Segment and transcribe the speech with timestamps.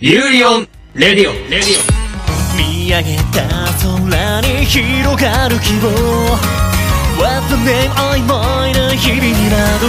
[0.00, 3.42] ユーリオンレディオンレディオン見上げた
[4.10, 5.88] 空に広がる希望
[7.18, 9.88] What the name 曖昧な日々に惑う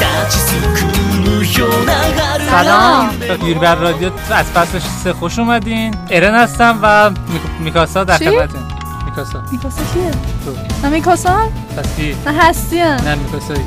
[0.00, 0.86] 立ちすく
[1.20, 3.10] むような春 سلام
[3.48, 8.62] یوربر رادیو از فصل سه خوش اومدین ارن هستم و میک- میکاسا در چی؟ خدمتتون
[9.04, 10.10] میکاسا میکاسا کیه؟
[10.44, 13.60] تو من میکاسا؟ پس کی؟ من هستیم نه میکاسایی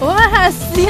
[0.00, 0.86] بابا من هستیم.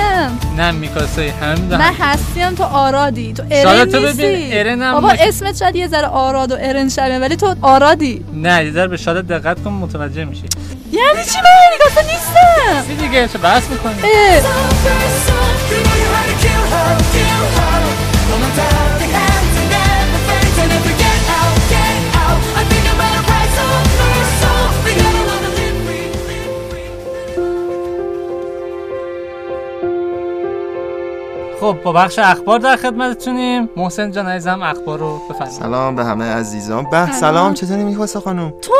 [0.56, 3.32] نه همه می‌دونم من هستیم تو آرادی.
[3.32, 4.22] تو شاید ارن تو نیستی.
[4.22, 8.24] ببین، ارنم بابا نک- اسمت شاید یه ذره آراد و ارن شبیه ولی تو آرادی.
[8.34, 10.42] نه یه ذره به شادت دقت کن متوجه میشی.
[10.92, 12.88] یعنی چی من میکاسا نیستم.
[12.88, 14.42] چی دیگه چه بحث می‌کنی؟ اه،
[31.64, 33.68] خب با بخش اخبار در خدمتتونیم.
[33.76, 35.60] محسن جان عزیزم اخبار رو بفرمایید.
[35.60, 36.84] سلام به همه عزیزان.
[36.84, 37.12] به سلام.
[37.12, 38.72] سلام چطوری می‌خواسته خانم؟ تو؟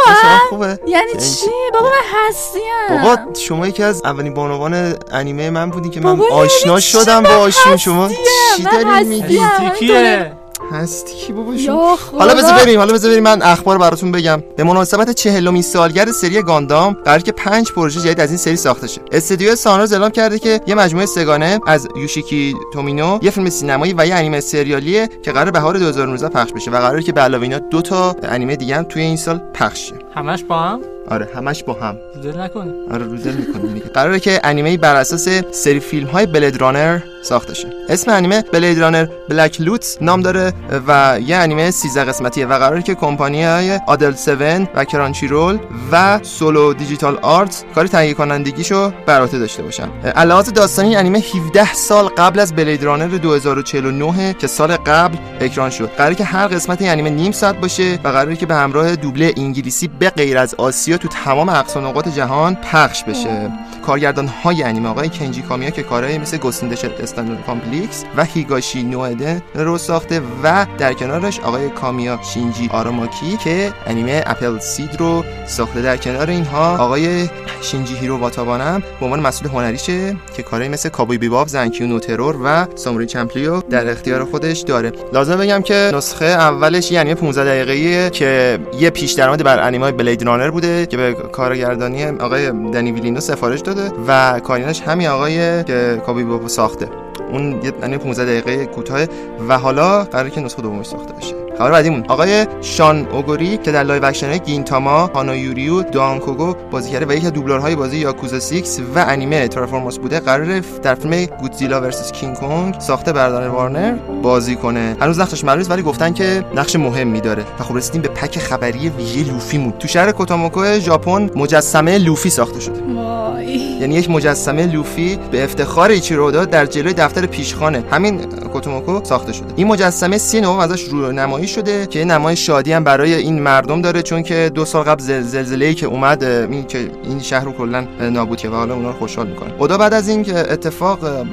[0.51, 2.63] خوبه؟ یعنی چی؟ بابا من هستیم
[3.03, 7.51] بابا شما یکی از اولین بانوان انیمه من بودی که من یعنی آشنا؟ شدم با
[7.51, 8.05] شما.
[8.05, 8.19] هستیم،
[8.57, 9.05] چی داری.
[9.05, 9.41] میگی؟
[9.79, 10.33] کیه
[10.73, 12.19] هستی کی بابا شما؟ خدا.
[12.19, 13.23] حالا بذار بریم حالا بذار بریم.
[13.23, 14.43] من اخبار براتون بگم.
[14.57, 18.87] به مناسبت چهلمین سالگرد سری گاندام قرار که پنج پروژه جدید از این سری ساخته
[18.87, 19.01] شه.
[19.13, 24.07] استودیو سانراز اعلام کرده که یه مجموعه سگانه از یوشیکی تومینو یه فیلم سینمایی و
[24.07, 27.59] یه انیمه سریالیه که قرار بهار 2019 پخش بشه و قراره که به علاوه اینا
[27.59, 29.95] دو تا انیمه دیگه هم توی این سال پخش شه.
[30.15, 31.97] همش با هم؟ آره همش با هم.
[32.23, 36.27] دل نکنی آره رو دل می‌کنیم دیگه قراره که انیمه بر اساس سری فیلم های
[36.27, 37.69] بلید رانر ساخته شه.
[37.89, 40.53] اسم انیمه بلید رانر بلک لوت نام داره
[40.87, 45.59] و یه انیمه 13 قسمتیه و قراره که کمپانی های آدل 7 و کرانچی رول
[45.93, 49.89] و سولو دیجیتال آرتس کار تهیه کنندگیشو بر عهده داشته باشن.
[50.17, 55.71] علاوه داستانی این انیمه 17 سال قبل از بلید رانر 2049 که سال قبل اکران
[55.71, 55.91] شد.
[55.97, 59.33] قراره که هر قسمت این انیمه نیم ساعت باشه و قراره که به همراه دوبله
[59.37, 63.51] انگلیسی به غیر از آسیا تو تمام اقصا جهان پخش بشه.
[63.87, 67.71] کارگردان های انیمه آقای کنجی کامیا که کارهایی مثل Ghost in the Shell Stand Alone
[67.71, 73.73] Complex و Higashi no Eden رو ساخته و در کنارش آقای کامیا شینجی آراماکی که
[73.87, 75.83] انیمه Appleseed رو ساخته.
[75.83, 77.29] در کنار اینها آقای
[77.63, 82.37] شینیچیرو واتانابه هم به عنوان مسئول هنریشه که کارهایی مثل Cowboy Bebop Zankyou no Terror
[82.45, 84.93] و Samurai Champloo در اختیار خودش داره.
[85.13, 90.23] لازم بگم که نسخه اولش انیمه 15 دقیقه‌ایه که یه پیش درآمد بر انیمه Blade
[90.23, 96.03] Runner بوده که به کارگردانی آقای دنی ویلنوو سفارش داده و کارینش همین آقای که
[96.07, 96.89] Cowboy Bebop ساخته.
[97.33, 99.07] اون یه انیمه 15 دقیقه کوتاه
[99.49, 101.44] و حالا قراره که نسخه دومش ساخته بشه.
[101.59, 102.05] خبر بعدیمون.
[102.09, 107.27] آقای شان اوگوری که در live action گینتاما Hana Yori Dango بازی کرده و یکی
[107.27, 108.63] از دوبلورهای بازی یاکوزا 6
[108.95, 113.93] و انیمه Terra Formars بوده قراره در فیلم Godzilla versus King Kong ساخته برادر وارنر
[114.23, 114.97] بازی کنه.
[115.01, 117.45] هنوز نقشش معلوم ولی گفتن که نقش مهمی داره.
[117.61, 119.73] و خب رسیدیم به پک خبری ویژه لوفیمون.
[119.73, 122.83] تو شهر کوماموتو ژاپن مجسمه لوفی ساخته شده.
[122.95, 123.74] وای.
[123.85, 127.85] یعنی یک مجسمه لوفی به افتخار ایچیرو اودا در جلوی دفتر پیشخانه.
[127.91, 128.19] همین
[128.53, 129.47] کوتوموکو ساخته شده.
[129.57, 133.83] این مجسمه سی نوم ازش رو نمایی شده که نمای شادی هم برای این مردم
[133.83, 137.53] داره چون که دو سال قبل زل- زلزله‌ای که اومد این که این شهر رو
[137.53, 139.51] کلا نابود کرد و حالا اونا رو خوشحال می‌کنه.
[139.59, 141.27] اودا بعد از این که اتفاق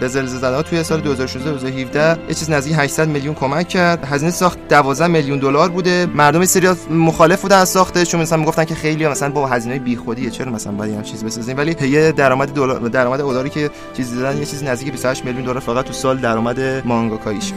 [0.00, 4.04] به زلزله توی سال 2016 2017 یه چیز نزدیک 800 میلیون کمک کرد.
[4.04, 6.06] هزینه ساخت 12 میلیون دلار بوده.
[6.14, 10.30] مردم سری مخالف بودن از ساختش چون مثلا می‌گفتن که خیلی مثلا با هزینه بیخودیه.
[10.30, 11.56] چرا مثلا باید چیز بسازیم.
[11.56, 15.60] ولی یه درآمد دلار درآمد دلاری که چیز دیدن یه چیز نزدیک 28 میلیون دلار
[15.60, 17.52] فقط تو سال درآمد مانگاکاییش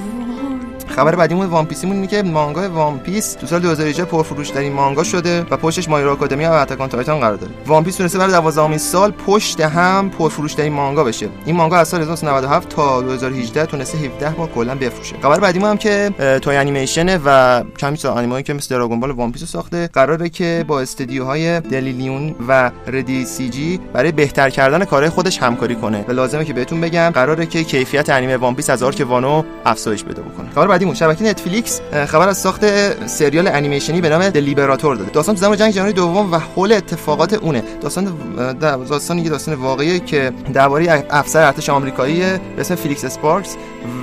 [0.96, 4.74] خبر بعدیمون One Piece یمون اینه که مانگا One Piece تو سال 2018 پرفروش ترین
[4.74, 7.54] مانگا شده و پشتش My Hero Academia و Attack Titan قرار داره.
[7.68, 11.30] One Piece تونسته برای 12 سال پشت هم پرفروش ترین مانگا بشه.
[11.46, 15.16] این مانگا از سال 1997 تا 2018 تونسته 17 بار کلا بفروشه.
[15.22, 16.12] خبر بعدیمون هم که
[16.42, 20.66] Toei Animation و کمی تا انیمه‌ای که مثل Dragon Ball One Piece ساخته قراره که
[20.68, 26.06] با استدیوهای دلیلیون و ردی CG برای بهتر کردن کارهای خودش همکاری کنه.
[26.08, 30.04] و لازمه که بهتون بگم قراره که کیفیت انیمه One Piece از arc وانو افزایش
[30.04, 30.50] بده بکنه.
[30.80, 30.96] بعدیمون.
[30.96, 32.66] شبکه نتفلیکس خبر از ساخت
[33.08, 36.72] سریال انیمیشنی به نام The Liberator داده داستان تو زمان جنگ جهانی دوم و حول
[36.72, 37.64] اتفاقات اونه.
[37.82, 38.14] داستان
[38.60, 43.56] داستان یه داستان واقعیه که درباره افسر ارتش آمریکایی به اسم فیلیکس اسپارکس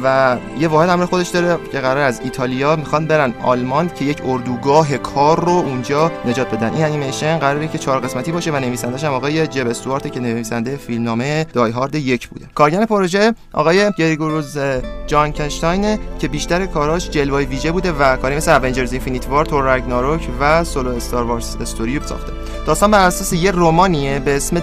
[0.02, 4.22] و یه واحد همراه خودش داره که قرار از ایتالیا می‌خوان برن آلمان که یک
[4.24, 6.74] اردوگاه کار رو اونجا نجات بدن.
[6.74, 10.76] این انیمیشن قراره که چهار قسمتی باشه و نویسندش هم آقای جب استوارت که نویسنده
[10.76, 12.46] فیلمنامه Die Hard یک بوده.
[12.54, 14.58] کارگردان پروژه آقای گریگوروز
[15.06, 19.74] جان کنشتاینه که بیشتر کاراش جلوه ویژه بوده و کاری مثل Avengers Infinity War، Thor
[19.74, 22.32] Ragnarok و Solo Star Wars Story ساخته.
[22.66, 24.60] داستان بر اساس یه رمانیه به اسم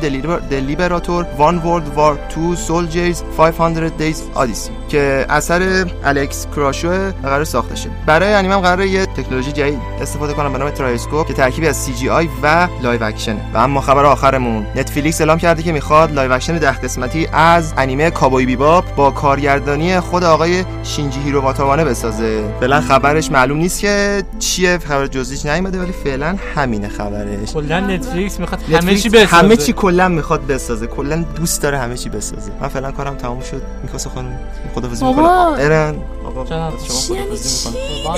[0.49, 7.43] The Liberator One World War Two Soldier's 500 Days Odyssey که اثر الکس کراشو قرار
[7.43, 7.89] ساخته شه.
[8.05, 11.77] برای انیمه هم قرار یه تکنولوژی جدید استفاده کنم به نام Trioscope که ترکیبی از
[11.77, 13.37] CGI و live action.
[13.53, 14.65] و اما خبر آخرمون.
[14.75, 19.99] نتفلیکس اعلام کرده که می‌خواد live action ده قسمتی از انیمه Cowboy Bebop با کارگردانی
[19.99, 22.43] خود آقای شینیچیرو واتانابه بسازه.
[22.59, 27.53] فعلا خبرش معلوم نیست که چیه خبر جزئیش نیومده ولی فعلا همینه خبرش.
[27.53, 29.35] کلا نتفلیکس می‌خواد همه چی بسازه.
[29.35, 30.87] همه چی کلا می‌خواد بسازه.
[30.87, 32.51] کلا دوست داره همه چی بسازه.
[32.61, 33.61] من فعلا کارم تموم شد.
[33.83, 34.39] میکاسه خانم
[34.75, 35.09] خدافظی بابا.
[35.11, 35.95] می‌کنم ارن
[36.25, 37.13] آقا یعنی چی؟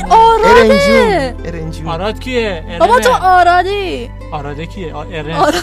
[0.10, 0.50] آراده.
[0.50, 1.46] ارن جون.
[1.46, 1.88] ارن جون.
[1.88, 2.64] آراد کیه.
[2.80, 4.10] بابا تو آرادی.
[4.32, 5.54] آراده کیه؟ ارن آراد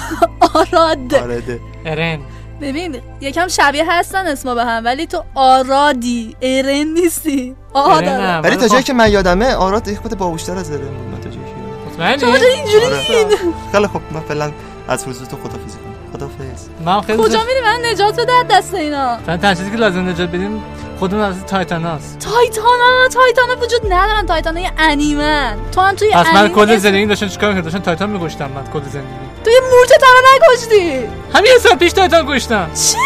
[0.55, 2.19] آراد آرده ارن
[2.61, 6.37] ببین یکم شبیه هستن اسما به هم ولی تو آرادی.
[6.43, 7.55] ارن نیستی.
[7.75, 8.41] ارنم.
[8.45, 11.21] ولی تا جایی خب، که من یادمه آراد یک خود باهوشتر از ارن بود من
[11.21, 12.47] تا جایی که یادمه.
[12.57, 13.03] اینجوری آره.
[13.73, 14.53] خیلی خب من فعلا
[14.89, 15.93] از حضور تو خدافظی کنم.
[16.13, 19.19] خدافظ من خیلی کجا میری؟ من نجات بده دست اینا.
[19.27, 20.63] من تنها چیزی که لازم نجات بدیم
[21.03, 22.19] خودمون از تایتان هاست.
[22.19, 24.27] تایتانا تایتانا وجود ندارن.
[24.27, 28.11] تایتانا یه انیمن تو هم توی پس من کل زندگی داشتن چیکار می‌کردم؟ داشتن تایتان
[28.11, 29.09] میگشتم من کل زندگی
[29.45, 30.91] تو یه مورچه تانا نکشتی؟
[31.35, 32.71] همین سال پیش تایتان کشتم.
[32.75, 32.97] چی؟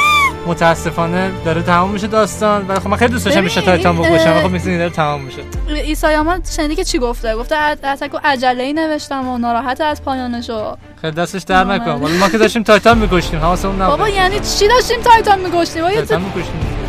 [0.46, 2.68] متاسفانه داره تمام میشه داستان.
[2.68, 4.28] ولی خب من خیلی دوست داشتم میشه تایتان بکشم.
[4.28, 5.42] اه، ولی خب این داره تمام میشه.
[5.68, 10.02] ایسایاما شنیدی که چی گفته؟ گفته ات- Attack و عجله ای نوشتم و ناراحت از
[10.02, 10.76] پایانشو.
[11.00, 12.18] خیلی دستش درد نکنه.
[12.18, 14.08] ما که داشتیم Titan میکشتیم حواسمون بابا نبود.
[14.08, 16.85] یعنی چی داشتیم Titan می‌کشتیم تایتان میکشتیم ای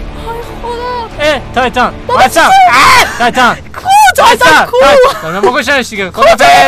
[0.62, 1.94] خدا اه Titan
[2.34, 2.40] چی؟
[3.20, 4.78] Titan کو Titan کو
[5.22, 6.24] Titan بکشنش دیگه کجا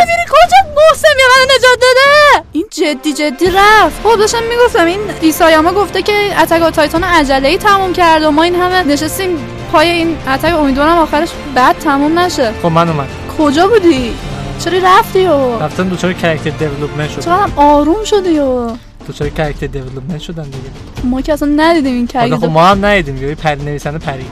[0.07, 4.99] میری کجا محسن یا منو نجات بده این جدی جدی رفت خب داشتم می‌گفتم این
[5.21, 9.37] ایسایاما گفته که Attack on Titan عجله ای تموم کرد و ما این همه نشستیم
[9.71, 13.07] پای این Attack امیدوارم آخرش بد تموم نشه خب من اومد
[13.37, 14.15] کجا بودی
[14.63, 18.69] چرا رفتی و رفتن دوچار character development شدن چرا هم آروم شدی و
[19.09, 20.57] دوچار character development شدن دیگه
[21.03, 24.31] ما که اصلا ندیدیم این حالا خب ما هم ندیدیم یه پری نویسنده پرید.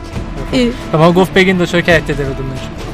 [0.94, 2.88] و ما گفت بگین دوچار character development شد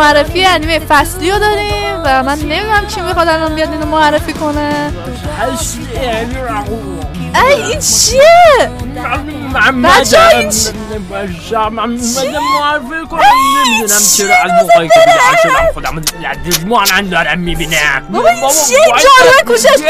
[0.00, 4.92] معرفی انیمه فصلی رو داریم و من نمی‌دونم کی می‌خواد الان بیاد اینو معرفی کنه.
[7.34, 8.70] ای این چیه؟
[9.84, 10.68] بچه این چی
[12.60, 13.20] معرفی کنم
[13.66, 16.02] نمی‌دونم چرا از موقعی که بیدار شدم خودم
[16.66, 18.08] مانند دارم می‌بینم.
[18.10, 19.82] بابا این چیه؟ این جارو کوشش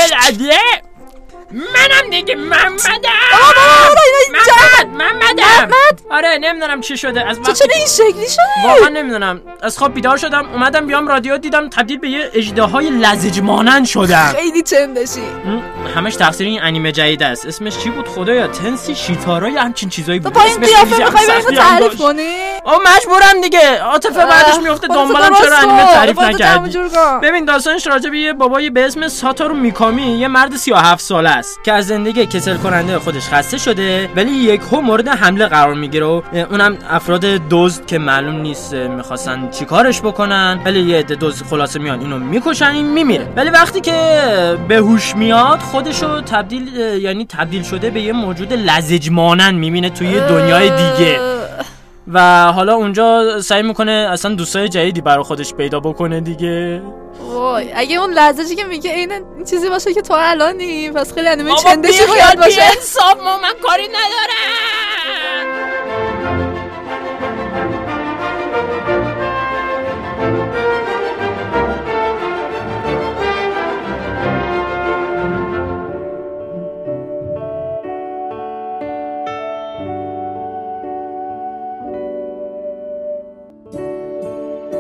[1.52, 3.11] منم دیگه محمدم.
[4.32, 5.44] محمد محمدم.
[5.44, 6.00] محمد.
[6.11, 7.29] آره نمی‌دونم چی شده.
[7.29, 9.41] از تو چرا این شکلی شدی واقعا نمی‌دونم.
[9.62, 14.35] از خواب بیدار شدم اومدم بیام رادیو دیدم تبدیل به یه اژدهای لزج مانند شدم.
[14.37, 15.61] خیلی چندشی م،
[15.94, 17.47] همش تقصیر این انیمه جدید است.
[17.47, 21.56] اسمش چی بود؟ خدایا تنسی شیتارا یا همچین چیزایی تو بود این اسمش قیافه می‌خوای
[21.56, 21.94] تعریف.
[21.94, 23.78] کنی؟ او مجبورم دیگه.
[23.82, 25.58] عاطفه بعدش میفته دنبالم چرا.
[25.58, 26.78] انیمه تعریف نکردی.
[27.22, 31.64] ببین داستانش راجع به یه بابای به اسم ساتارو میکامی یه مرد 37 ساله است
[31.64, 36.22] که از زندگی کسل کننده خودش خسته شده ولی یکهو مورد حمله قرار می‌گیره و
[36.50, 37.20] اونم افراد
[37.50, 42.66] دزد که معلوم نیست می‌خواستن چیکارش بکنن ولی یه عده دزد خلاصه میان اینو می‌کشن
[42.66, 43.28] این میمیره.
[43.36, 44.28] ولی وقتی که
[44.68, 50.20] به هوش میاد خودشو تبدیل یعنی تبدیل شده به یه موجود لزج مانند می‌بینه توی
[50.20, 51.39] دنیای دیگه.
[52.12, 56.83] و حالا اونجا سعی می‌کنه اصلا دوستای جدیدی برای خودش پیدا بکنه دیگه.
[57.21, 61.29] وای اگه اون لحظه‌ای که میگه این این چیزی باشه که تو الانی پس خیلی
[61.29, 62.61] انیمه چندشی باید باشه.
[62.61, 65.19] بی‌انصاف ما من کاری ندارم.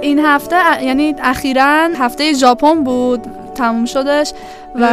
[0.02, 4.32] این هفته یعنی اخیرا هفته ژاپن بود تموم شدش.
[4.74, 4.88] و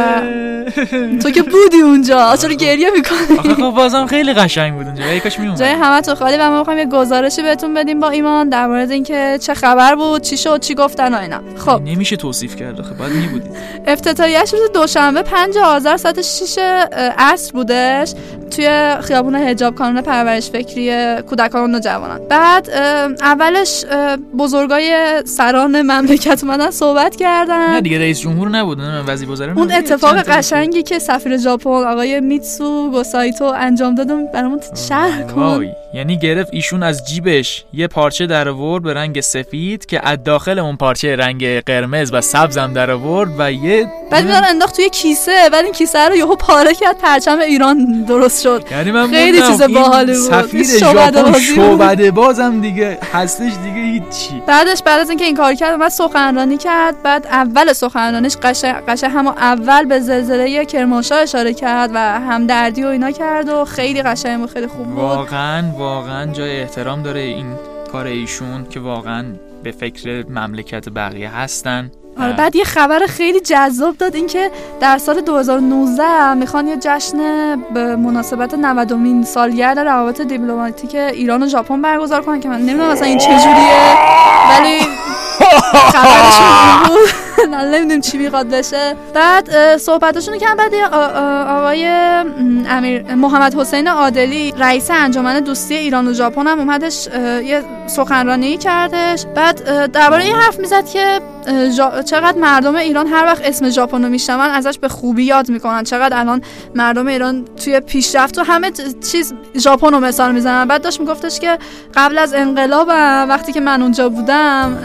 [1.22, 2.36] تو که بودی اونجا.
[2.36, 5.04] چرا گریه می‌کنی؟ آخه خب بازم خیلی قشنگ بود اونجا.
[5.04, 8.08] ای کاش میومد جای همه تو خالی و ما می‌خوایم یه گزارشی بهتون بدیم با
[8.08, 11.40] ایمان در مورد اینکه چه خبر بود چی شد چی گفتن و اینا.
[11.56, 11.82] خب.
[11.84, 13.50] نمیشه توصیف کرد آخه باید میبودید
[13.86, 16.58] افتتاحیه‌اش روز دوشنبه 5 آذر ساعت 6
[17.18, 18.14] عصر بودش
[18.50, 22.70] توی خیابون حجاب کانون پرورش فکری کودکان و نوجوانان بعد
[23.20, 23.84] اولش
[24.38, 29.78] بزرگای سران مملکت اومدن صحبت نه کردن دیگه رئیس جمهور نبود نه وزیر وزرا اون
[29.78, 35.40] اتفاق قشنگی که سفیر ژاپن آقای میتسو گوسایتو انجام دادم برامون شرح کن.
[35.40, 40.18] وای یعنی گرفت ایشون از جیبش یه پارچه در آورد به رنگ سفید که از
[40.24, 44.90] داخل اون پارچه رنگ قرمز و سبزم در آورد و یه بعد میدن انداخت توی
[44.90, 48.64] کیسه بعد این کیسه رو یهو پاره کرد پرچم ایران درست شد.
[48.70, 50.20] یعنی من خیلی چیز باحالی بود.
[50.20, 51.32] سفیر ژاپن.
[51.38, 54.42] شعبده بازم دیگه هستش دیگه هیچی.
[54.46, 57.02] بعدش بعد از اینکه این کار کرد بعد سخنرانی کرد.
[57.02, 59.57] بعد اول سخنرانیش قشنگ همون اول
[59.88, 64.66] به زلزله کرمانشاه اشاره کرد و همدردی و اینا کرد و خیلی قشنگ و خیلی
[64.66, 64.96] خوب بود.
[64.96, 67.46] واقعا واقعا جای احترام داره این
[67.92, 69.24] کار ایشون که واقعا
[69.62, 71.90] به فکر مملکت بقیه هستن.
[72.20, 74.50] آره بعد یه خبر خیلی جذاب داد اینکه
[74.80, 77.16] در سال 2019 می‌خوان یه جشن
[77.74, 83.06] به مناسبت 90 سالگرد روابط دیپلماتیک ایران و ژاپن برگزار کنن که من نمی‌دونم مثلا
[83.06, 83.96] این چجوریه
[84.50, 84.80] ولی
[85.92, 86.38] خبرش
[86.88, 87.27] بود.
[87.72, 90.74] نمی‌دونیم چی می‌خواد بشه بعد صحبتشون کردن بعد
[91.48, 91.86] آقای
[92.68, 97.08] امیر محمد حسین عادلی رئیس انجمن دوستی ایران و ژاپن هم اومدش
[97.44, 101.20] یه سخنرانی کردش بعد درباره این حرف می‌زد که
[101.76, 105.82] ژا- چقدر مردم ایران هر وقت اسم ژاپن رو میشنون ازش به خوبی یاد می‌کنن.
[105.82, 106.40] چقدر الان
[106.74, 108.70] مردم ایران توی پیشرفت و همه
[109.12, 110.64] چیز ژاپن رو مثال می‌زنن.
[110.64, 111.58] بعد داشت میگفتش که
[111.94, 112.88] قبل از انقلاب
[113.28, 114.78] وقتی که من اونجا بودم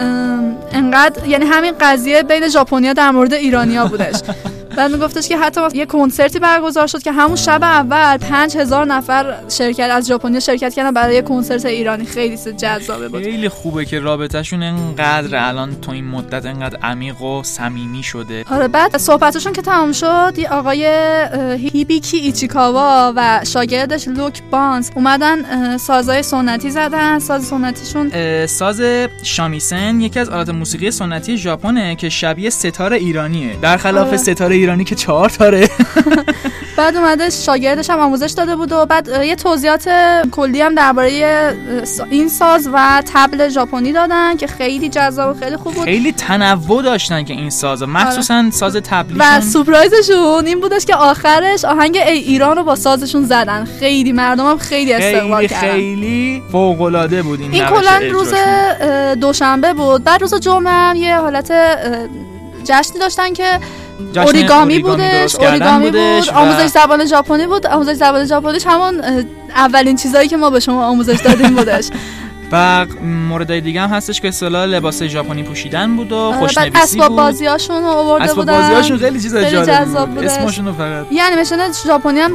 [0.74, 4.16] انقدر یعنی همین قضیه بین ژاپنیا در مورد ایرانیا بودش.
[4.77, 9.36] بعد میگفتش که حتی یه کنسرتی برگزار شد که همون شب اول پنج هزار نفر
[9.50, 12.06] شرکت از ژاپنیا شرکت کردن برای کنسرت ایرانی.
[12.06, 13.24] خیلی جذابه بود.
[13.24, 18.46] خیلی خوبه که رابطهشون انقدر الان تو این مدت انقدر عمیق و صمیمی شده.
[18.51, 20.86] آره بعد صحبتشون که تمام شد یه آقای
[21.74, 27.20] هیبیکی ایچیکاوا و شاگردش لوک بانز اومدن سازای سنتی زدن.
[27.20, 28.12] ساز سنتیشون
[28.46, 28.82] ساز
[29.24, 33.56] شامیسن یکی از آلات موسیقی سنتی ژاپنه که شبیه ستار ایرانیه.
[33.62, 34.18] در خلاف آره.
[34.63, 35.70] ایرانی که چهار تاره.
[36.77, 39.89] بعد اومده شاگردش هم آموزش داده بود و بعد یه توضیحات
[40.32, 41.12] کلی هم درباره
[42.10, 45.84] این ساز و تبل ژاپنی دادن که خیلی جذاب و خیلی خوب بود.
[45.84, 51.65] خیلی تنوع داشتن که این سازا مخصوصا ساز و تبلیغشون سورپرایزشون این بودش که آخرش
[51.65, 53.65] آهنگ ای ایران رو با سازشون زدن.
[53.79, 55.72] خیلی مردم هم خیلی استقبال کردن.
[55.72, 58.00] خیلی فوق العاده بود این این کلا.
[58.12, 58.34] روز
[59.22, 60.03] دوشنبه بود.
[60.03, 61.51] بعد روز جمعه هم یه حالت
[62.63, 63.60] جشنی داشتن که
[64.16, 69.02] اوریگامی بودش اوریگامی بود آموزش زبان ژاپنی بود آموزش زبان ژاپنیش همون
[69.56, 71.88] اولین چیزایی که ما به شما آموزش دادیم بودش.
[72.54, 72.86] و
[73.30, 77.18] موردای دیگه هم هستش که اصطلاح لباس ژاپنی پوشیدن بود و آره، خوشنویسی اسباب بود.
[77.18, 78.62] بازیاشون رو آورده اسباب بودن.
[78.62, 80.24] بازیاشون خیلی چیز جذاب بود.
[80.24, 81.06] اسمشون فقط.
[81.12, 82.32] یه انیمیشن ژاپنی هم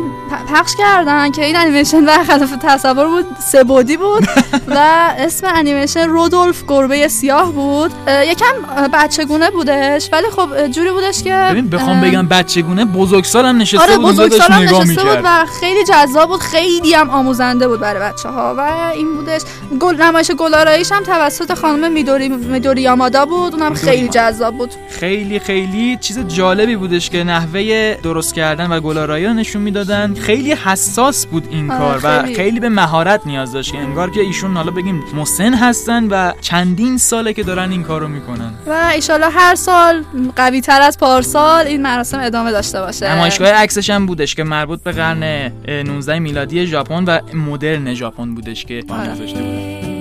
[0.54, 4.28] پخش کردن که این انیمیشن برخلاف تصور بود سه بعدی بود
[4.76, 4.78] و
[5.18, 7.92] اسم انیمیشن رودولف گربه سیاه بود.
[8.26, 8.54] یکم
[8.92, 14.62] بچگونه بودش ولی خب جوری بودش که ببین بخوام بگم بچگونه بزرگسالم نشسته آره بزرگسالان
[14.62, 15.24] نگاه نشسته بود می‌کرد.
[15.24, 19.40] و خیلی جذاب بود خیلی هم آموزنده بود برای بچه ها و این بودش.
[19.80, 24.08] گل نمایش گلاراییش هم توسط خانم میدوری میدوری یامادا بود اونم خیلی.
[24.08, 29.62] جذاب بود خیلی خیلی چیز جالبی بودش که نحوه درست کردن و گلارایی رو نشون
[29.62, 32.34] می‌دادن خیلی حساس بود این آره، کار و خیلی.
[32.34, 36.98] خیلی به مهارت نیاز داشت که انگار که ایشون حالا بگیم مسن هستن و چندین
[36.98, 40.04] ساله که دارن این کار رو می‌کنن و ایشالله هر سال
[40.36, 44.82] قوی تر از پارسال این مراسم ادامه داشته باشه نمایشگاه عکسش هم بودش که مربوط
[44.82, 48.82] به قرن اه، 19 میلادی ژاپن و مدرن ژاپن بودش که.
[48.82, 49.97] گذاشته بودن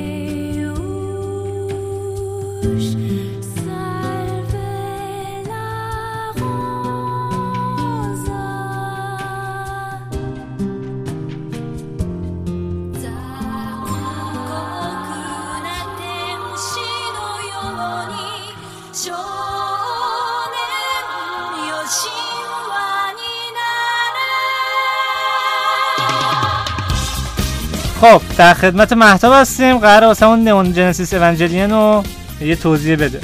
[28.01, 29.77] خب در خدمت مهتاب هستیم.
[29.77, 32.03] قرار واسه اون نئون جنسیس اونجلین رو
[32.41, 33.21] یه توضیح بده.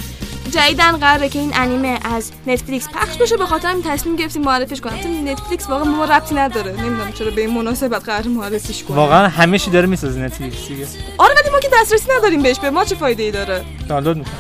[0.52, 3.38] جدیدن قراره که این انیمه از نتفلیکس پخش بشه.
[3.38, 5.04] به خاطر همین تصمیم گرفتیم معرفیش کنیم.
[5.04, 6.72] چون نتفلیکس واقعا ما ربطی نداره.
[6.72, 9.00] نمی‌دونم چرا به این مناسبت قرار معرفیش کنیم.
[9.00, 10.88] واقعا همه چی داره می‌سازه نتفلیکس دیگه.
[11.18, 12.60] آره ولی ما که دسترسی نداریم بهش.
[12.60, 14.34] به ما چه فایده ای داره؟ دانلود می‌کنه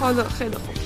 [0.00, 0.76] حالا خیلی خوب.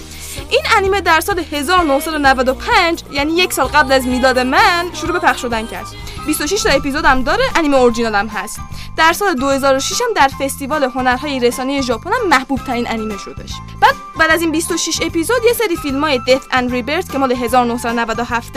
[0.50, 5.42] این انیمه در سال 1995 یعنی یک سال قبل از میلاد من شروع به پخش
[5.42, 5.86] شدن کرد.
[6.26, 7.44] 26 تا اپیزود هم داره.
[7.56, 8.60] انیمه اورجینال هم هست.
[9.00, 13.94] در سال 2006 هم در فستیوال هنرهای رسانه ژاپن هم محبوب ترین انیمه شدش بعد
[14.18, 18.52] بعد از این 26 اپیزود یه سری فیلم های Death and Rebirth که مال 1997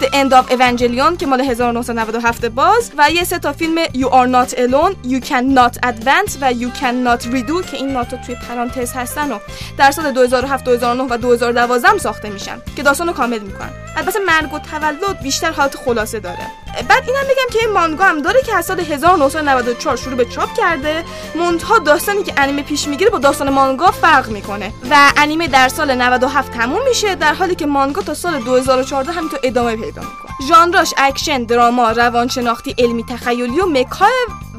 [0.00, 4.28] The End of Evangelion که مال 1997 باز و یه سه تا فیلم You Are
[4.32, 9.32] Not Alone You Cannot Advance و You Cannot Redo که این ناتا توی پرانتز هستن
[9.32, 9.38] و
[9.78, 13.70] در سال 2007 2009 و 2012 هم ساخته میشن که داستان رو کامل می‌کنن.
[13.96, 16.46] البته مرگ و تولد بیشتر حالت خلاصه داره.
[16.88, 20.54] بعد اینم بگم که این مانگا هم داره که از سال 1994 شروع به چاپ
[20.56, 24.72] کرده منتها داستانی که انیمه پیش می‌گیره با داستان مانگا فرق می‌کنه.
[24.90, 29.40] و انیمه در سال 97 تموم میشه در حالی که مانگا تا سال 2014 همینطور
[29.42, 30.48] ادامه پیدا می‌کنه.
[30.48, 34.06] ژانرش اکشن drama روانشناختی علمی تخیلی و mecha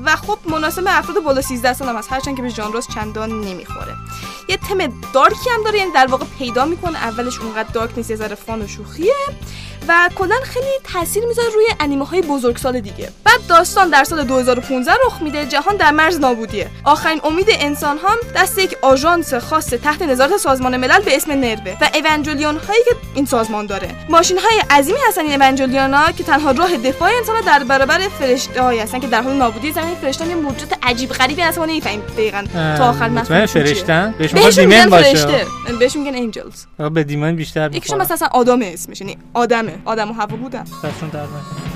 [0.05, 2.11] و خب مناسب افراد بالا 13 سال هم هست.
[2.11, 3.93] هرچند که به ژانرش چندان نمی‌خوره.
[4.49, 4.77] یه تم
[5.13, 6.97] دارکی هم داره یعنی در واقع پیدا می‌کنه.
[6.97, 9.13] اولش اونقدر دارک نیست یه ذره فان و شوخیه.
[9.87, 13.11] و کلا خیلی تاثیر می‌ذاره روی انیمه های بزرگسال دیگه.
[13.23, 15.45] بعد داستان در سال 2015 رخ میده.
[15.45, 16.69] جهان در مرز نابودیه.
[16.83, 21.77] آخرین امید انسان هم دست یک آژانس خاص تحت نظارت سازمان ملل به اسم نروه
[21.81, 23.95] و اونجولیون هایی که این سازمان داره.
[24.09, 28.79] ماشین های عظیمی هستن این ها که تنها راه دفاع انسان در برابر فرشته هایی
[28.79, 32.43] هستن که در حال نابودی زمین فرشته یه موجود عجیب غریبی هستن ما نمی‌فهمیم دقیقاً.
[32.77, 33.45] تا آخر مفهوم.
[33.45, 35.45] فرشتن بهش میگن میگن دیمن باشه.
[35.79, 39.73] بهش میگن انجلز به دیمن بیشتر یکیشون می‌خوره مثلا آدم اسمش یعنی آدمه.
[39.85, 40.63] آدم و هوا بودن.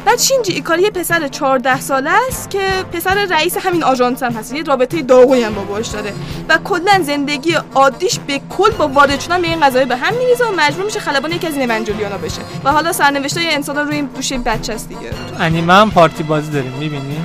[0.05, 2.59] بعد شینجی ایکاری یه پسر 14 ساله است که
[2.93, 4.53] پسر رئیس همین آژانس هم هست.
[4.53, 6.13] یه رابطه داغویی هم با باش داره.
[6.49, 10.45] و کلا زندگی عادیش به کل با وارد شدن به این قضایه به هم میریزه
[10.45, 12.41] و مجبور میشه خلبان یکی از این اونجولیانا بشه.
[12.63, 15.09] و حالا سرنوشته یه انسان روی این دوش این بچه است دیگه.
[15.09, 17.17] تو انیمه هم پارتی بازی داریم می‌بینی؟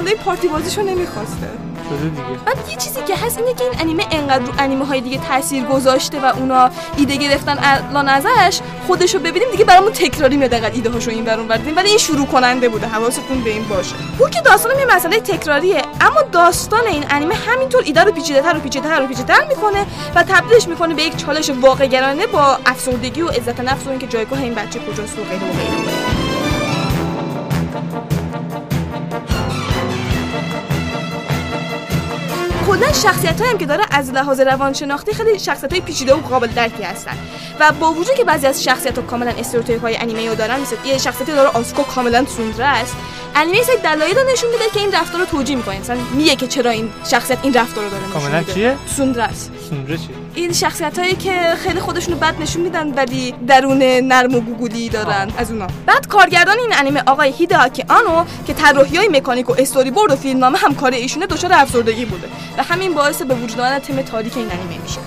[0.00, 1.48] حالا این پارتی بازیشو نمی‌خواسته.
[1.90, 5.00] شده دیگه؟ بعد یه چیزی که هست اینه که این انیمه انقدر رو انیمه های
[5.00, 10.50] دیگه تاثیر گذاشته و اونا ایده گرفتن الان ازش خودشو ببینیم دیگه برامون تکراری میاد
[10.50, 13.94] دقیقاً ایده هاشو این برون بردیم ولی این شروع کننده بوده حواستون به این باشه.
[14.18, 18.60] اون که داستان یه مسئله تکراریه اما داستان این انیمه همینطور ایده رو پیچیده‌تر و
[18.60, 23.60] پیچیده‌تر و پیچیده‌تر می‌کنه و تبدیلش می‌کنه به یک چالش واقع‌گرایانه با افسردگی و عزت
[23.60, 26.19] نفس و اینکه جایگاه این بچه کجاست و غیره و غیره.
[32.80, 36.82] کلا شخصیت هم که داره از لحاظ روانشناختی خیلی شخصیت های پیچیده و قابل درکی
[36.82, 37.18] هستن.
[37.60, 40.76] و با وجود که بعضی از شخصیت ها کاملا stereotype های انیمه رو دارن مثل
[40.84, 42.96] یه شخصیتی داره آسوکا کاملا tsundere است.
[43.34, 45.80] انیمه سری دلایل رو نشون میده که این رفتار رو توجیه می‌کنه.
[45.80, 49.50] مثلا میگه که چرا این شخصیت این رفتار رو داره نشون کاملا چیه؟ tsundere است.
[49.70, 49.96] چیه؟
[50.34, 55.28] این شخصیت هایی که خیلی خودشونو بد نشون میدن ولی درون نرم و گوگولی دارن.
[55.38, 55.66] از اونا.
[55.86, 60.16] بعد کارگردان این انیمه آقای هیدهاکی آنو که طراحی های مکانیک و استوری بورد و
[60.16, 62.28] فیلمنامه هم کار ایشونه دچار افسردگی بوده.
[62.58, 65.00] و همین باعث به وجود آمدن تم تاریک این انیمه میشه.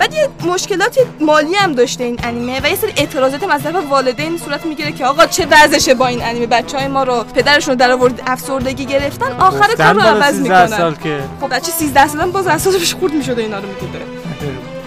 [0.00, 3.90] بعد یه مشکلات مالی هم داشته این انیمه و یه سری اعتراضات هم از طرف
[3.90, 7.74] والدین صورت می‌گیره که آقا چه وضعشه با این انیمه؟ بچه های ما رو پدرشون
[7.74, 10.78] در آورد افسردگی گرفتن آخر کار رو عوض 13 می‌کنن.
[10.78, 11.20] سال که.
[11.40, 14.04] خب بچه 13 سالم باز اعصابش خورد می‌شده اینا رو می‌دیده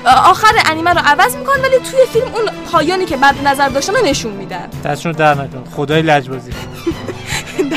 [0.31, 4.33] آخر انیمه رو عوض می‌کنن ولی توی فیلم اون پایانی که بعد نظر داشتن نشون
[4.33, 4.69] میدن.
[4.85, 6.51] دستشون در نکن خدای لجبازی.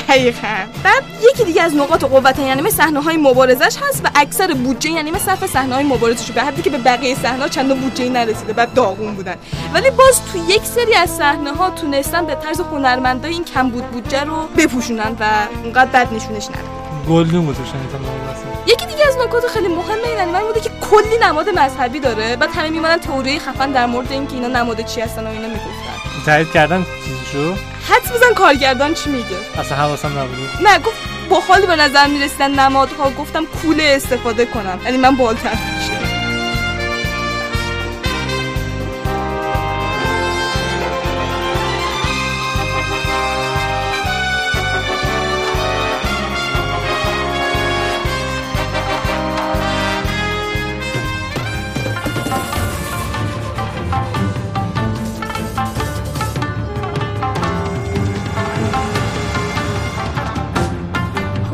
[0.08, 0.56] دقیقا.
[0.84, 4.88] بعد یکی دیگه از نقاط قوت این انیمه صحنه های مبارزش هست و اکثر بودجه
[4.88, 8.52] این انیمه صرف صحنه های مبارزش به حدی که به بقیه صحنه چندان بودجه نرسیده
[8.52, 9.36] بعد داغون بودن.
[9.74, 13.84] ولی باز تو یک سری از صحنه ها تونستن به طرز هنرمندای این کم بود
[13.84, 15.24] بودجه رو بپوشونن و
[15.64, 16.60] اونقدر بد نشونش ندن.
[17.08, 21.18] گلدون گذاشتن تا واسه یکی دیگه از نکات خیلی مهم این انیمه بوده که کلی
[21.22, 22.36] نماد مذهبی داره.
[22.36, 26.24] بعد همه میمونن تئوری خفن در مورد اینکه اینا نماد چی هستن و اینا می‌گفتن.
[26.26, 27.54] تایید کردن چیزشو؟
[27.88, 30.48] حد بزن کارگردان چی میگه؟ اصلا حواسم نبود.
[30.62, 30.96] نه گفت
[31.30, 36.15] با حال به نظر می‌رسیدن نمادها گفتم کوله استفاده کنم یعنی من بالتر میشه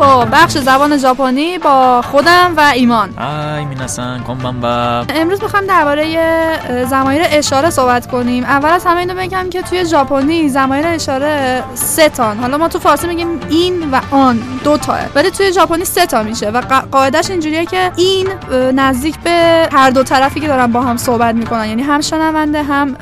[0.03, 3.19] خب بخش زبان ژاپنی با خودم و ایمان.
[3.19, 8.45] آی میناسان کونبانوا امروز می‌خوایم درباره اه، ضمایر اشاره صحبت کنیم.
[8.45, 12.39] اول از همه اینو بگم که توی ژاپنی ضمایر اشاره سه تان.
[12.39, 14.99] حالا ما تو فارسی میگیم این و آن دو تاه.
[15.15, 16.61] ولی توی ژاپنی سه تا میشه و
[16.93, 18.29] قاعدش اینجوریه که این
[18.75, 21.69] نزدیک به هر دو طرفی که دارن با هم صحبت می‌کنن.
[21.69, 22.97] یعنی هم شنونده هم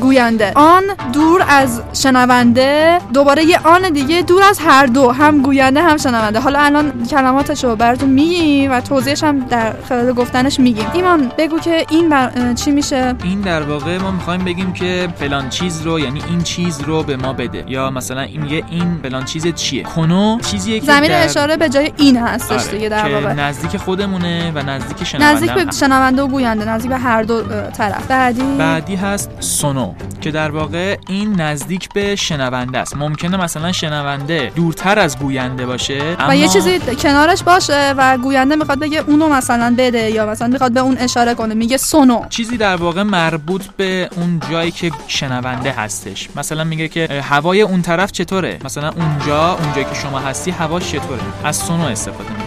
[0.00, 0.52] گوینده.
[0.54, 0.82] آن
[1.12, 6.40] دور از شنونده دوباره یه آن دیگه دور از هر دو هم گوینده هم شنونده.
[6.40, 10.86] حالا الان کلماتش رو براتون میگیم و توضیحش هم در خلال گفتنش میگیم.
[10.92, 12.52] ایمان بگو که این بر...
[12.54, 16.80] چی میشه؟ این در واقع ما می‌خوایم بگیم که فلان چیز رو یعنی این چیز
[16.80, 17.64] رو به ما بده.
[17.68, 21.24] یا مثلا این یه این فلان چیز چیه؟ کنو چیزیه که زمین در...
[21.24, 23.32] اشاره به جای این هستش آره، دیگه در واقع.
[23.32, 27.42] نزدیک خودمونه و نزدیک شنونده نزدیک به شنونده و گوینده نزدیک به هر دو
[27.78, 28.06] طرف.
[28.06, 29.92] بعدی؟ بعدی هست سونو.
[30.20, 32.96] که در واقع این نزدیک به شنونده است.
[32.96, 38.56] ممکنه مثلا شنونده دورتر از گوینده باشه اما و یه چیزی کنارش باشه و گوینده
[38.56, 42.24] می‌خواد بگه اونو مثلا بده یا مثلا می‌خواد به اون اشاره کنه میگه سونو.
[42.28, 46.28] چیزی در واقع مربوط به اون جایی که شنونده هستش.
[46.36, 51.20] مثلا میگه که هوای اون طرف چطوره؟ مثلا اونجا اونجایی که شما هستی هواش چطوره؟
[51.44, 52.39] از سونو استفاده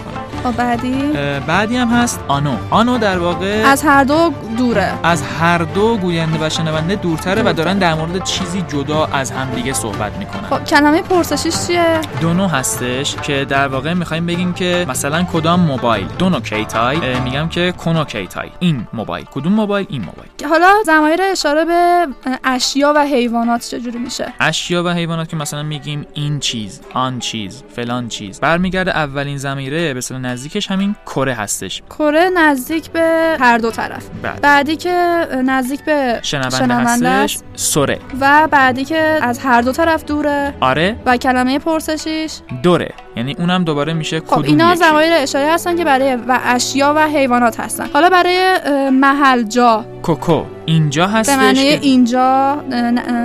[0.52, 1.12] بعدی؟
[1.48, 2.58] بعدی هم هست آنو.
[2.70, 4.94] آنو در واقع از هر دو دوره.
[5.04, 9.74] از هر دو گوینده و شنونده دورتره و دارن در مورد چیزی جدا از همدیگه
[9.74, 10.50] صحبت می‌کنن.
[10.50, 16.08] خب کلمه پرسشیش چیه؟ دونو هستش که در واقع می‌خوایم بگیم که مثلا کدام موبایل؟
[16.20, 17.20] دونو کیتای.
[17.20, 18.50] میگم که کنو کیتای.
[18.60, 19.26] این موبایل.
[19.32, 20.30] کدوم موبایل؟ این موبایل.
[20.50, 22.08] حالا زمایر اشاره به
[22.44, 27.64] اشیا و حیوانات چجوری میشه؟ اشیا و حیوانات که مثلا میگیم این چیز آن چیز
[27.76, 28.40] فلان چیز.
[28.40, 30.02] برمیگرده اولین ضمیره به
[30.34, 31.82] نزدیکش همین کره هستش.
[31.90, 34.06] کره نزدیک به هر دو طرف.
[34.24, 39.72] بعد بعدی که نزدیک به شنونده, شنونده هستش سره و بعدی که از هر دو
[39.72, 40.96] طرف دوره آره.
[41.06, 42.32] و کلمه پرسشیش
[42.64, 42.92] دوره.
[43.16, 44.76] یعنی اونم دوباره میشه خب کدوم اینا یکی.
[44.76, 47.90] زمایر اشاره هستن که برای و اشیا و حیوانات هستن.
[47.94, 49.86] حالا برای محل جا.
[50.04, 50.44] کوکو.
[50.66, 52.56] اینجا به هستش معنی که اینجا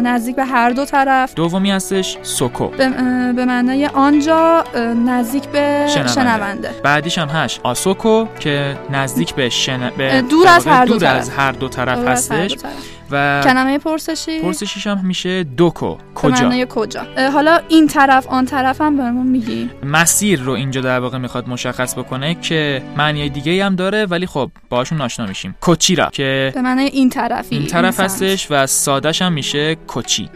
[0.02, 2.88] نزدیک به هر دو طرف دومی هستش سوکو به,
[3.36, 4.64] به معنی آنجا
[5.06, 6.12] نزدیک به شنونده.
[6.12, 9.90] شنونده بعدیش هم هست آسوکو که نزدیک به شن...
[9.98, 11.18] به دور از هر دو دور طرف.
[11.18, 12.72] از هر دو طرف هستش طرف.
[13.10, 15.96] و کلمه پرسشی؟ پرسشیش هم میشه دوکو.
[16.14, 19.70] کجا؟ کجا؟ حالا این طرف آن طرف هم بهمون میگی.
[19.82, 24.50] مسیر رو اینجا در واقع می‌خواد مشخص بکنه که معنی دیگه هم داره ولی خب
[24.68, 25.54] باهاشون آشنا میشیم.
[25.60, 26.08] کوچیرا.
[26.12, 28.00] که به معنی این طرفی این طرف.
[28.00, 30.30] هستش و سادش هم میشه کوچی.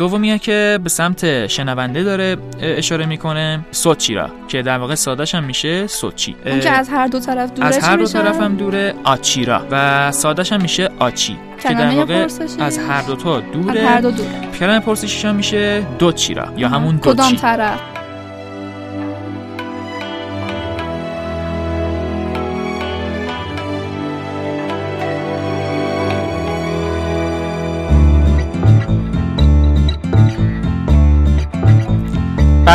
[0.00, 5.86] دومیه که به سمت شنونده داره اشاره می‌کنه سوچیرا که در واقع سادش هم میشه
[5.86, 9.66] سوچی اون که از هر دو طرف دوره از هر دو؟ طرف هم دوره آچیرا
[9.70, 12.26] و سادش هم میشه آچی که در واقع؟
[12.58, 16.98] از هر دو تا دوره هر دو دوره کلمه پرسشیش هم میشه دوچیرا یا همون
[16.98, 17.80] کدام دوچی طرف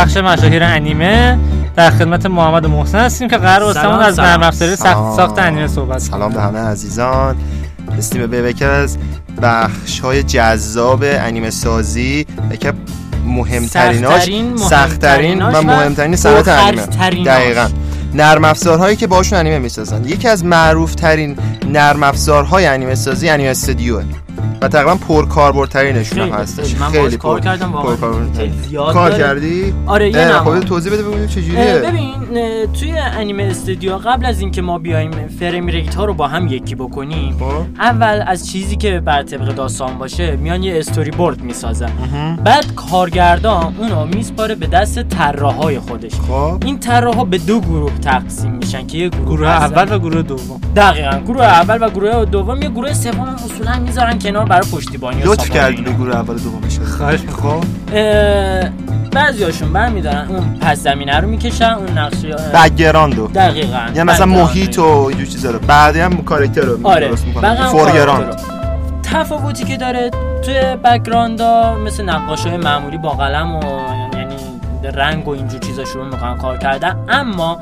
[0.05, 1.39] بخش مشاهیر انیمه
[1.75, 4.19] در خدمت محمد و محسن هستیم که قرار واسمون از.
[4.19, 5.15] نرم افزاری ساخت سلام.
[5.15, 6.11] ساخت انیمه صحبت کنیم.
[6.11, 7.35] سلام به همه عزیزان
[7.97, 8.97] استیم به یکی از
[9.41, 12.73] بخش های جذاب انیمه سازی یکی از
[13.25, 14.29] مهمتریناش
[14.69, 17.25] سخت‌ترین، و مهمترین صنعت انیمه.
[17.25, 17.67] دقیقا
[18.13, 21.37] نرم افزارهایی که باشون انیمه می‌سازن یکی از معروف ترین
[21.69, 24.03] نرم افزارهای انیمه سازی انیمه استودیوه
[24.61, 26.79] و تقریبا پرکاربردترینشون هستش خیلی.
[26.79, 27.95] من خیلی کار پر- کردم واقعا.
[28.69, 29.23] زیاد کار داره.
[29.23, 30.39] کردی آره یه نما.
[30.39, 34.77] خب توضیح بده ببینیم اه، چجوریه ببین اه، توی انیمه استودیو قبل از اینکه ما
[34.79, 37.81] بیایم فریم ریت ها رو با هم یکی بکنیم خب.
[37.81, 41.89] اول از چیزی که بر طبق داستان باشه میان یه استوری بورد می‌سازن
[42.43, 48.51] بعد کارگردان اونو میسپاره به دست طراحای خودش خب این طراحا به دو گروه تقسیم
[48.51, 52.25] میشن که یه گروه, گروه هستن- اول و گروه دوم دقیقا گروه اول و گروه
[52.25, 55.81] دوم یه گروه سوم هم اصولا می‌ذارن کنار برای پشتیبانی و لطف اینا.
[55.81, 56.79] به گروه اول دومش.
[56.79, 57.63] خواهش خب
[59.11, 63.87] بعضیاشون برمیدارن اون پس زمینه رو می‌کشن اون نقشه background و دقیقا.
[63.95, 67.07] یعنی مثلا محیط و اینجور چیزا رو بعدی هم کاراکتر رو آره.
[67.07, 67.25] درست
[67.71, 68.25] foreground.
[68.27, 68.35] رو.
[69.03, 70.11] تفاوتی که داره
[70.45, 71.41] توی background
[71.85, 73.61] مثل نقاش های معمولی با قلم و
[74.13, 74.35] یعنی
[74.93, 76.95] رنگ و اینجور چیزا شروع می‌کنن کار کردن.
[77.09, 77.59] اما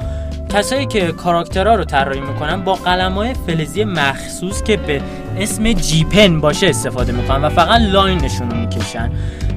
[0.54, 5.02] کسایی که کاراکترها رو طراحی می‌کنن با قلم های فلزی مخصوص که به
[5.38, 9.12] اسم جی پن باشه استفاده می‌کنن و فقط لاینشون رو می‌کشن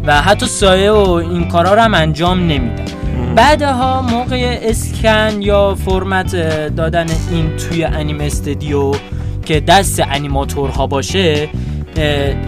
[0.07, 2.85] و حتی سایه و این کارا رو هم انجام نمیدن.
[3.35, 6.37] بعدها موقع اسکن یا فرمت
[6.77, 8.93] دادن این توی انیم استودیو
[9.45, 11.49] که دست انیماتورها باشه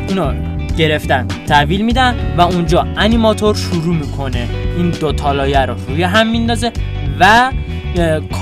[0.08, 0.32] اینو
[0.78, 6.72] گرفتن تحویل میدن و اونجا انیماتور شروع می‌کنه این دو تالایه رو روی هم میندازه
[7.20, 7.50] و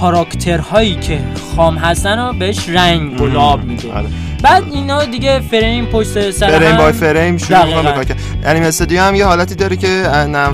[0.00, 1.20] کاراکترهایی که
[1.56, 3.92] خام هستن رو بهش رنگ و لعاب میده.
[3.92, 4.06] آره.
[4.42, 7.64] بعد اینا دیگه فریم پشت سر فریم frame by frame شروع.
[7.64, 8.20] می‌کنه کردن.
[8.44, 9.88] انیمه استودیو هم یه حالتی داره که
[10.28, 10.52] نرم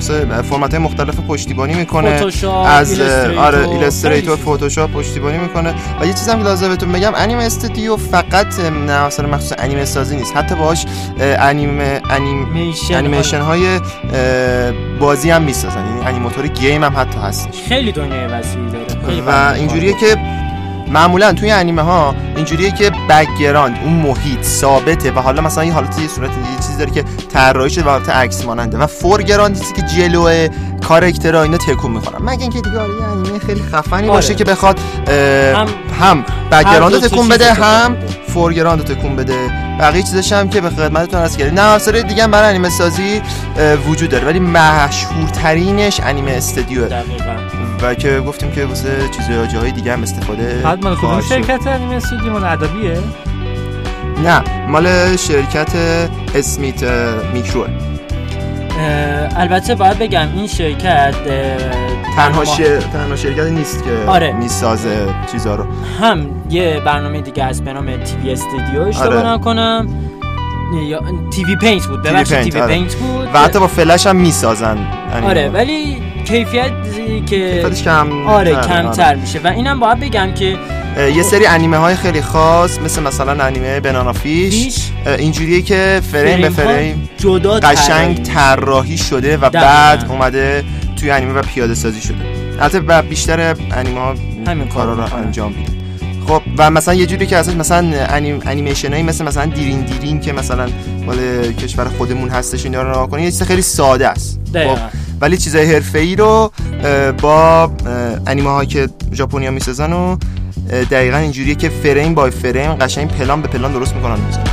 [0.50, 2.20] فرمت مختلف پشتیبانی می‌کنه.
[2.66, 3.00] از
[3.38, 4.37] آره Illustrator.
[4.37, 5.74] فتوشاپ پشتیبانی می‌کنه.
[6.00, 8.61] و یه چیزی هم که لازم بهتون بگم انیمه استودیو فقط
[9.07, 10.37] مثلا مخصوص انیمه سازی نیست.
[10.37, 10.87] حتی باهاش
[11.20, 13.81] اه، انیمه انیم میشن انیمیشن های.
[15.00, 15.87] بازی هم می‌سازن.
[15.87, 17.62] یعنی انیماتور game هم حتی هستش.
[17.68, 18.66] خیلی دنیای وسیعی
[19.27, 20.17] و اینجوریه که
[20.88, 25.99] معمولا توی انیمه ها اینجوریه که background اون محیط ثابته و حالا مثلا یه حالت
[26.01, 29.75] یه صورت یه چیزی داره که طراحی شده و حالت عکس ماننده و foreground چیزی
[29.75, 30.49] که جلو
[30.88, 34.09] کاراکترها اینا تکون می‌خورن مگه اینکه دیگه آره انیمه خیلی خفنی آره.
[34.09, 34.79] باشه که بخواد
[36.01, 37.97] هم- background تکون بده هم.
[38.29, 39.37] foreground رو تکون بده.
[39.81, 43.23] بقیه چیزش هم که به خدمتتون هست کردیم نه دیگه برای انیمه سازی
[43.88, 44.27] وجود داره.
[44.27, 47.62] ولی مشهورترینش انیمه دقیقاً.
[47.83, 51.21] و که گفتیم که واسه چیزای جاهای دیگه هم استفاده بعد مال کدوم.
[51.21, 52.99] شرکت انیمه استودیو مال ادبیه
[54.25, 55.77] نه مال شرکت
[56.35, 56.83] اسمیت
[57.35, 57.66] میکرو
[59.37, 61.14] البته باید بگم این شرکت
[62.16, 62.79] تنها شر...
[62.79, 64.33] تنها شرکت نیست که آره.
[64.33, 65.64] می‌سازه چیزا رو
[66.01, 69.29] هم یه برنامه دیگه از به نام تیوی استودیو اشتباه آره.
[69.29, 69.88] نکنم
[70.88, 72.75] یا TV Paint بود ببخشید Paint، TV آره.
[72.75, 74.79] Paint بود و حتی با فلش هم می‌سازن
[75.12, 75.31] انیمه.
[75.31, 76.73] آره ولی کیفیت
[77.27, 80.59] که کم آره کمتر میشه و اینم باید بگم که
[81.17, 86.49] یه سری انیمه های خیلی خاص مثل مثلا انیمه Banana Fish اینجوریه که فریم به
[86.49, 88.99] فریم جدا قشنگ طراحی.
[88.99, 89.51] شده و.
[89.51, 90.65] بعد اومده
[91.01, 92.17] توی انیمه و پیاده سازی شده
[92.61, 94.15] البته بیشتر انیمه ها
[94.47, 95.15] همین کارا رو.
[95.15, 95.73] انجام میده
[96.27, 100.21] خب و مثلا یه جوری که ازش مثلا انیم انیمیشن هایی مثل مثلا دیرین دیرین
[100.21, 100.69] که مثلا
[101.07, 104.41] مال کشور خودمون هستش اینا رو نگاه کنی یه چیز خیلی ساده است.
[104.55, 104.79] خب
[105.23, 106.53] ولی چیزای حرفه‌ای رو
[107.23, 107.71] با
[108.27, 110.17] انیمه هایی که ژاپنیا می‌سازن و
[110.91, 114.21] دقیقا اینجوریه که فریم بای فریم قشنگ پلان به پلان درست می‌کنن.
[114.21, 114.52] می‌ذارن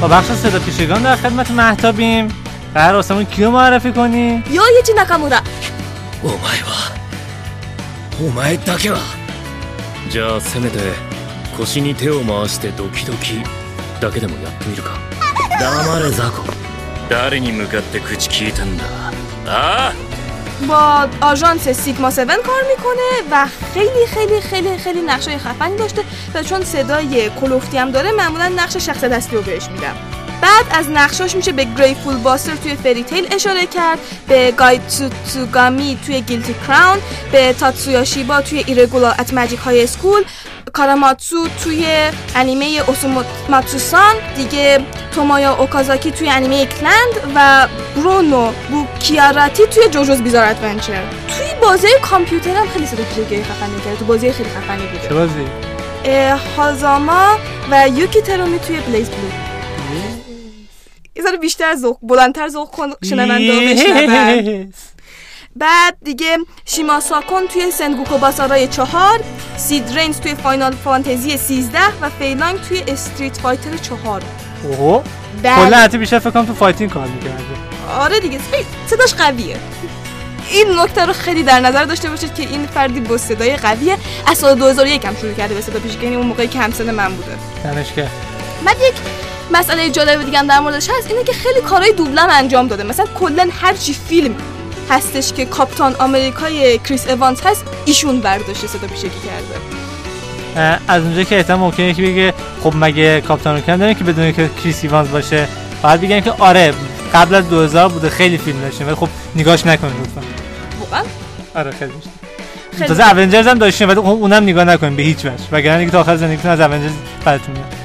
[0.00, 2.28] با بخش صدا پیشگان در خدمت محتابیم
[2.74, 5.42] قرار واسمون کیو معرفی کنی よいち中村
[6.22, 6.92] お前は
[8.20, 8.98] お前だけは
[10.10, 10.78] じゃあせめて
[11.56, 13.42] 腰に手を回してドキドキ
[14.00, 14.90] だけでもやってみるか
[15.60, 16.42] 黙れザコ
[17.08, 18.84] 誰に向かって口聞いてんだ
[19.46, 20.05] ああ
[20.67, 26.43] با آژانس سیگما 7 کار می‌کنه و خیلی خیلی خیلی خیلی نقشای خفنی داشته و
[26.43, 29.95] چون صدای کلوفتی هم داره معمولا نقش شخص دستی رو بهش میدم.
[30.41, 35.99] بعد از نقشاش میشه به گریفول باستر توی فری تیل اشاره کرد به گاید تسوگامی
[36.05, 36.97] توی گیلتی کراون
[37.31, 40.23] به تاتسویا شیبا توی ایرگولار ات ماجیک های اسکول
[40.73, 41.85] کاراماتسو توی
[42.35, 44.79] انیمه اوسوماتسوسان دیگه
[45.11, 51.03] تومایا اوکازاکی توی انیمه کلند و برونو بوکیاراتی توی جوجوز بیزار ادونچر
[51.37, 55.13] توی بازی کامپیوتر هم خیلی صدا پیشگی خفنی کرده تو بازی خیلی خفنی چه بوده
[55.13, 55.45] بازی؟
[56.57, 57.37] هازاما
[57.71, 59.47] و یوکی ترومی توی BlazBlue
[61.15, 64.69] یه بیشتر ذوق بلندتر ذوق کن شنونده
[65.59, 69.19] بعد دیگه شیما ساکون توی سنگوکو باسارای چهار
[69.57, 74.21] سید رینز توی Final Fantasy 13 و فیلانگ توی Street Fighter چهار.
[74.63, 75.03] اوه.
[75.43, 77.43] کلا حتی بیشتر فکر کنم تو fighting کار می‌کرده.
[77.99, 78.39] آره دیگه
[78.87, 79.57] صداش قویه.
[80.51, 84.37] این نکته رو خیلی در نظر داشته باشید که این فردی با صدای قویه از
[84.37, 87.37] سال 2001 هم شروع کرده به صدا پیشگی یعنی اون موقعی که همسن من بوده.
[87.95, 88.11] کرد.
[88.65, 88.95] بعد یک
[89.51, 92.83] مسئله جالب دیگه هم در موردش هست اینه که خیلی کارهای دوبلم انجام داده.
[92.83, 94.35] مثلا کلا هر چی فیلم
[94.89, 99.77] هستش که کاپتان آمریکای کریس اوانس هست ایشون برداشته صدا پیشگی کرده.
[100.87, 104.49] از اونجا که احتمال ممکنه که بگه خب مگه کاپیتان امریکا داریم که بدون که
[104.63, 105.47] کریس ایوانز باشه
[105.81, 106.73] باید بگن که آره
[107.13, 110.21] قبل از 2000 بوده خیلی فیلم داشتیم ولی خب نگاهش نکنید لطفا.
[110.79, 111.03] واقعا؟
[111.55, 111.91] آره خیلی
[112.87, 115.33] تازه Avengers هم داشتیم ولی خب اونم نگاه نکنیم به هیچ وجه.
[115.51, 116.91] وگرنه دیگه تا آخر زندگیتون از Avengers
[117.25, 117.76] بدتون میاد.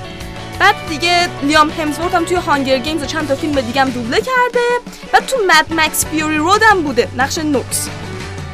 [0.63, 4.17] بعد دیگه لیام همزورث هم توی Hunger Games و چند تا فیلم دیگه هم دوبله
[4.17, 4.61] کرده.
[5.13, 7.09] و تو Mad Max Fury Road هم بوده.
[7.17, 7.89] نقش نوکس.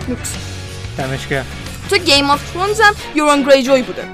[0.09, 0.33] نوکس.
[0.99, 1.47] دمش گرم
[1.91, 4.05] تو Game of Thrones هم یوران گریجوی بوده.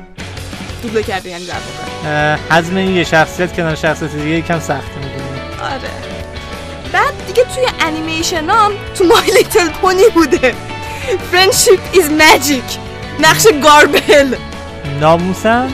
[0.82, 2.38] دوبله کرده یعنی در واقع.
[2.50, 5.40] هضم این یه شخصیت کنار شخصیت دیگه یکم سخته می‌دونی.
[5.62, 5.90] آره.
[6.92, 10.54] بعد دیگه توی انیمیشن هم تو مای لیتل پونی بوده.
[11.32, 12.78] فرندشیپ ایز ماجیک
[13.20, 14.36] نقش گاربل
[15.00, 15.72] ناموسم؟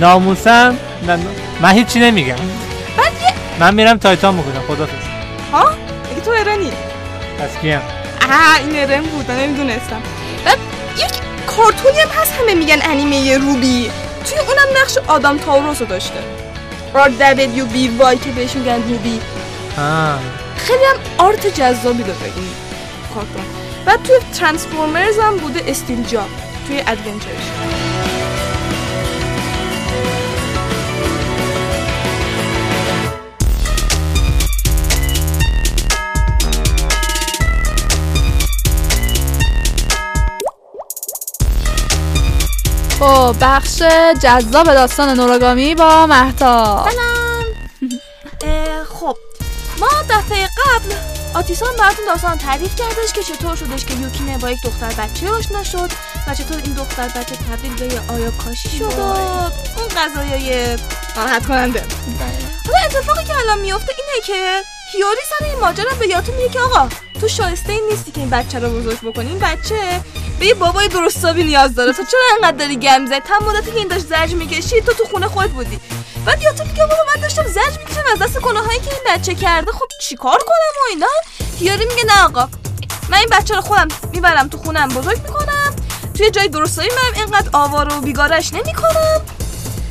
[0.00, 1.20] ناموسم؟ من,
[1.60, 2.34] من هیچی نمیگم.
[3.60, 4.92] من میرم تایتان می‌کنم خدافظ.
[5.52, 5.70] ها
[6.08, 6.72] دیگه تو ایرانی؟
[7.38, 7.80] پس کیم؟
[8.30, 10.02] اه این رم بود من نمی‌دونستم.
[10.44, 10.58] بعد
[10.96, 11.12] یک
[11.46, 13.90] کارتونی هم هست همه میگن انیمه RWBY.
[14.24, 16.18] توی اونم نقش آدم تاوروس رو داشته
[16.94, 19.20] R W B Y که بهش میگن RWBY
[19.78, 20.18] آه.
[20.56, 22.48] خیلی هم art جذابی داره این
[23.14, 23.42] کارتون.
[23.86, 26.28] بعد توی Transformers هم بوده Steeljaw
[26.66, 27.46] توی adventure ش
[43.06, 43.82] خب بخش
[44.22, 46.86] جذاب داستان نوراگامی با مهتا.
[49.00, 49.16] خب
[49.80, 50.94] ما دفعه قبل
[51.34, 55.64] آتیسان براتون داستان تعریف کردش که چطور شدش که یوکینه با یک دختر بچه آشنا
[55.64, 55.90] شد
[56.26, 60.76] و چطور این دختر بچه تبدیل به یه آیا کاشی شد و اون قضایای
[61.16, 61.82] ناراحت کننده
[62.66, 66.60] حالا اتفاقی که الان میفته اینه که هیوری سر این ماجرا به یادتون میگه که
[66.60, 66.88] آقا
[67.20, 69.28] تو شایسته این نیستی که این بچه رو بزرگ بکنی.
[69.28, 70.00] این بچه
[70.40, 71.92] به بابای درستابی نیاز داره.
[71.92, 75.04] تو چرا انقدر داری گم زد تمام مدتی که این داشت زرج می‌کشید تو تو
[75.04, 75.80] خونه خود بودی.
[76.26, 79.34] بعد یا تو میگه بابا من داشتم زرج می‌کشم از دست گناهایی که این بچه
[79.34, 81.06] کرده خب چیکار کنم و اینا؟
[81.58, 82.48] هیاری میگه نه آقا
[83.08, 85.76] من این بچه رو خودم می‌برم تو خونم بزرگ می‌کنم.
[86.14, 89.20] توی جای درستایی من اینقدر آوار و بیگارش نمی‌کنم.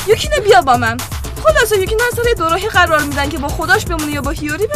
[0.08, 0.98] یوکینه بیا با من.
[1.44, 4.68] خلاصه یوکینه از سر دوراهی قرار میدن که با خداش بمونه یا با هیوری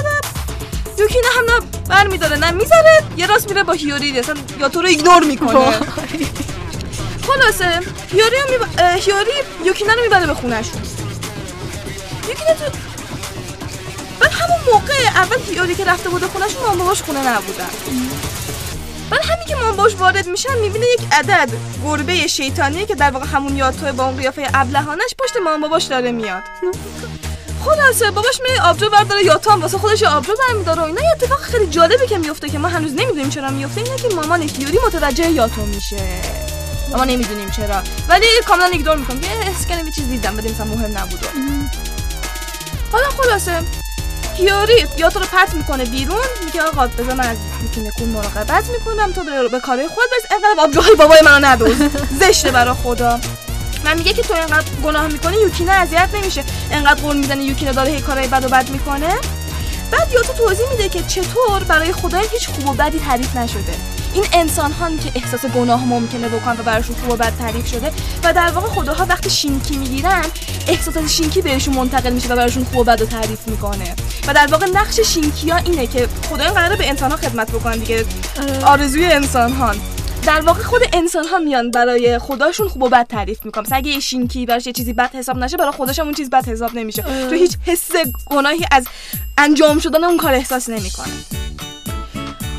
[1.00, 1.60] بره یوکینه هم نه
[1.90, 5.80] برمیداره نه می‌ذاره یه راست میره با هیوری اصلا یا تو رو ایگنور می‌کنه.
[7.28, 7.80] خلاصه
[8.12, 8.80] هیوری میب...
[8.80, 9.32] هیوری
[9.66, 10.82] یوکینه رو می‌بره به خونهشون.
[12.30, 12.78] یوکینه تو
[14.20, 17.70] بعد همون موقع اول هیوری که رفته بوده خونهشون مام باباش خونه نبودن.
[19.10, 21.50] بعد همین که مام باباش وارد میشن می‌بینه یک عدد
[21.84, 26.12] گربه شیطانی که در واقع همون یاتوه با اون قیافه ابلهانش پشت مام باباش داره
[26.12, 26.44] میاد.
[27.66, 31.40] خلاصه باباش میره آبجو برداره یاتو هم واسه خودش آبجو برمیداره و اینا یه اتفاق
[31.40, 35.30] خیلی جالبی که میفته که ما هنوز نمی‌دونیم چرا میفته اینه که مامان هیوری متوجه
[35.30, 36.22] یاتو میشه.
[36.98, 37.82] ما نمی‌دونیم چرا.
[38.10, 41.20] ولی کاملا ایگنور می‌کنم که اسکن یه چیز دیدم ولی مثلا مهم نبود.
[42.92, 43.62] حالا خلاصه
[44.36, 49.12] هیوری یاتو رو پرت می‌کنه بیرون میگه آقا بذار من از می‌تونه کون مراقبت می‌کنم
[49.12, 51.76] تو به به کارهای خود برس اینقدر آبجوهای بابای منو ندوز
[52.22, 53.20] زشته برا خدا.
[53.90, 56.44] من میگه که تو اینقدر گناه می‌کنی یوکینه اذیت نمیشه.
[56.72, 59.10] اینقدر قول می‌زنه یوکینه داره هی کارهای بد و بد می‌کنه.
[59.92, 63.74] بعد یاتو توضیح میده که چطور برای خدای هیچ خوب و بدی تعریف نشده.
[64.14, 64.74] این انسان
[65.04, 67.92] که احساس گناه ممکنه بکنن و براشون خوب و بد تعریف شده
[68.24, 70.26] و در واقع خداها وقتی شینکی می‌گیرن
[70.68, 73.96] احساسات شینکی بهشون منتقل میشه و براشون خوب و بد رو تعریف می‌کنه.
[74.28, 77.78] و در واقع نقش شینکی ها اینه که خدایان قراره به انسان ها خدمت بکنن
[77.78, 78.06] دیگه.
[78.64, 79.72] آرزوی انسان ها
[80.30, 83.64] در واقع خود انسان ها میان برای خداشون خوب و بد تعریف می‌کنن.
[83.64, 86.48] مثلا اگه شینکی براش یه چیزی بد حساب نشه برای خودش هم اون چیز بد
[86.50, 87.02] حساب نمیشه.
[87.02, 87.92] تو هیچ حس
[88.26, 88.88] گناهی از
[89.38, 91.14] انجام شدن اون کار احساس نمی‌کنه.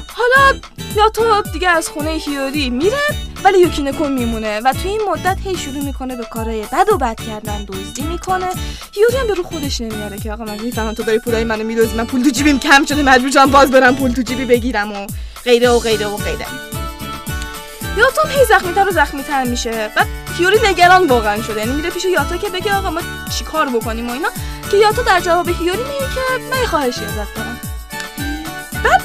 [0.07, 0.61] حالا
[0.97, 3.03] یا تو دیگه از خونه هیوری میره
[3.45, 7.21] ولی یوکینکون میمونه و توی این مدت هی شروع می‌کنه به کارهای بد و بد
[7.21, 8.49] کردن دزدی می‌کنه.
[8.95, 11.95] هیوری هم به رو خودش نمیاره که آقا من می‌فهمم تو داری پولای منو میدوزی
[11.95, 15.07] من پول تو جیبیم کم شده مجبور شدم باز برم پول تو جیبی بگیرم و
[15.45, 16.47] غیره و غیره و غیره.
[17.97, 19.91] یاتو هم هی زخمیتر و زخمیتر میشه.
[19.97, 20.07] بعد
[20.39, 21.61] هیوری نگران واقعا شده.
[21.61, 23.01] یعنی میره پیش یاتو که بگه آقا ما
[23.39, 24.29] چیکار بکنیم و اینا.
[24.71, 27.61] که یاتو در جواب هیوری میگه که من خواهشی ازت دارم.
[28.85, 29.03] بعد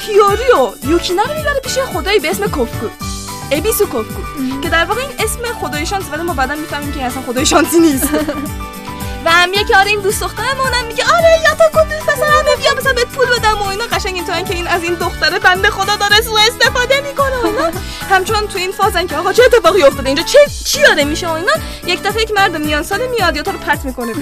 [0.00, 2.86] هیوری و یوکینا رو می‌بره پیش خدایی به اسم کوفکو
[3.50, 4.22] ابیسو کوفکو
[4.62, 7.80] که در واقع این اسم خدای شانس ولی ما بعدا می‌فهمیم که اصلا خدای شانسی
[7.80, 8.08] نیست.
[9.24, 12.74] و هم که آره این دوست اونم میگه آره یا تو کن دوست پسرم بیا
[12.74, 13.84] مثلا بهت پول بدم و اینا.
[13.84, 17.70] قشنگ این که این از این دختره بنده خدا داره سوء استفاده می‌کنه اینا.
[18.10, 21.32] همچون تو این فازن که آقا چه اتفاقی افتاده اینجا؟ چه چی داره میشه و
[21.32, 21.52] اینا؟
[21.86, 24.12] یک دفعه یک مرد میان ساله میاد یا تو رو پرت می‌کنه.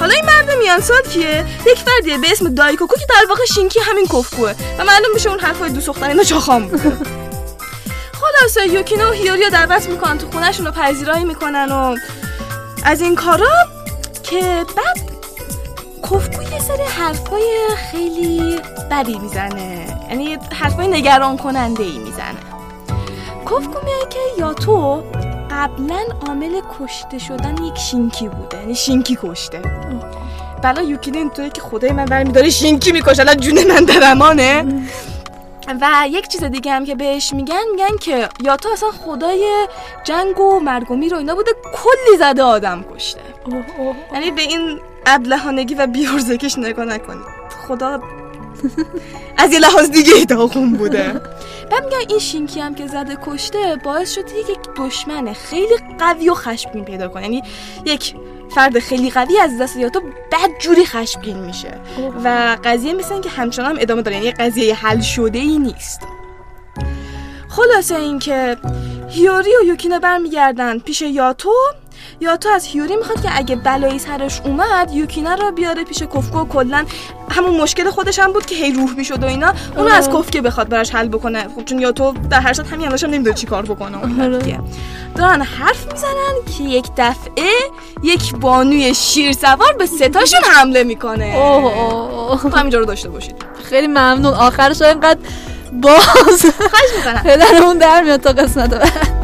[0.00, 3.80] حالا این مرد میان سال کیه؟ یک فردیه به اسم دایکوکو که در واقع شینکی
[3.80, 6.68] همین کفکوه و معلوم میشه اون حرفای دوست دختر اینا چاخام
[8.20, 11.96] خلاصه یوکینا و هیوریا دعوت می‌کنن تو خونهشون رو پذیرایی می‌کنن و
[12.84, 13.50] از این کارا
[14.30, 15.10] که بعد
[16.02, 17.42] کفکو یه سری حرفای
[17.90, 18.60] خیلی
[18.90, 19.86] بدی می‌زنه.
[20.10, 22.40] یعنی حرفای نگران کننده ای می‌زنه.
[23.44, 25.02] کفکو میگه که یا تو
[25.50, 28.58] قبلا عامل کشته شدن یک شینکی بوده.
[28.58, 29.62] یعنی شینکی کشته.
[30.62, 33.20] بلا یوکینه اینطوری که خدای من برمی داره شینکی می‌کشه.
[33.20, 34.64] الان جون من در امانه
[35.80, 39.66] و یک چیز دیگه هم که بهش میگن میگن که یا تو اصلا خدای
[40.04, 43.20] جنگ و مرگ و میر و اینا بوده کلی زده آدم کشته.
[44.12, 47.26] یعنی به این ابلهانگی و بیورزکش نگاه نکنید
[47.68, 48.02] خدا
[49.36, 51.12] از یه لحاظ دیگه داغون بوده.
[51.70, 56.34] بعد میگن این شینکی هم که زده کشته باعث شده یک دشمن خیلی قوی و
[56.34, 57.22] خشمگین پیدا کنه.
[57.22, 57.42] یعنی
[57.84, 58.14] یک
[58.54, 61.80] فرد خیلی قوی از دست یاتو بد جوری خشمگین میشه.
[62.24, 64.16] و قضیه مثل که همچنان هم ادامه داره.
[64.16, 66.00] یعنی قضیه حل شده ای نیست.
[67.48, 68.56] خلاصه اینکه
[69.08, 71.52] هیوری و یوکینا برمیگردن پیش یاتو.
[72.20, 76.84] یاتو از هیوری می‌خواد که اگه بلایی سرش اومد یوکینا رو بیاره پیش کفکو کلا
[77.30, 79.52] همون مشکل خودش هم بود که هی روح می‌شد و اینا.
[79.76, 81.46] اونو از کفکه بخواد براش حل بکنه.
[81.56, 84.60] خب چون یاتو در هر صورت همین الانش هم نمی‌دونه چیکار بکنه اون دیگه.
[85.16, 87.50] دارن حرف می‌زنن که یک دفعه
[88.02, 91.24] یک بانوی شیر سوار به ستاشون حمله می‌کنه.
[91.24, 91.78] اوه.
[91.78, 92.42] اوه.
[92.42, 93.36] تو همینجا رو داشته باشید.
[93.64, 94.34] خیلی ممنون.
[94.34, 95.20] آخرش اینقدر
[95.72, 97.22] باز خواهش می‌کنم.
[97.22, 99.17] پدرمون در میاد تا قسمت بعد.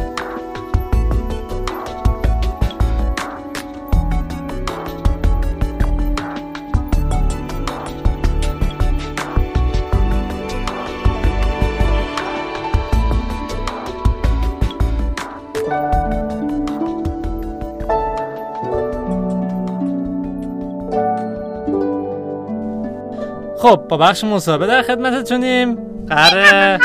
[23.65, 25.77] خب با بخش مسابقه در خدمتتونیم.
[26.09, 26.79] قراره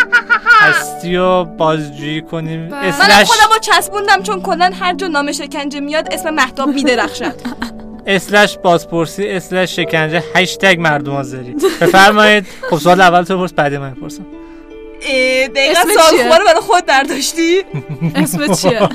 [0.60, 2.68] هستی و بازجویی کنیم.
[2.68, 2.80] بله.
[2.80, 7.34] من اسلش خودم رو چسبوندم چون کلا هر جا نام شکنجه میاد اسم محتاب میدرخشد.
[8.06, 10.24] اسلش بازپرسی اسلش شکنجه.
[10.34, 12.46] هشتگ مردم آزاری بفرمایید.
[12.70, 14.26] خب سوال اول تو پرس بعدی من پرسم.
[15.54, 17.64] دقیقا چیه؟ خوبه رو برای خود برداشتی؟
[18.14, 18.88] اسم چیه؟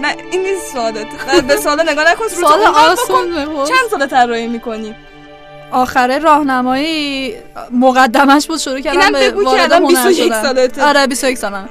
[0.00, 1.06] نه این نیست سوالت.
[1.48, 2.60] به سوال نگاه نکن سوال.
[2.60, 3.68] بپرس.
[3.68, 4.94] چند سال طراحی می‌کنی؟
[5.70, 7.34] آخره راهنمایی
[7.70, 10.42] مقدمش بود شروع کردم به وارد هنر 21 شدن.
[10.42, 10.84] سالته.
[10.84, 11.68] آره 21 سالمه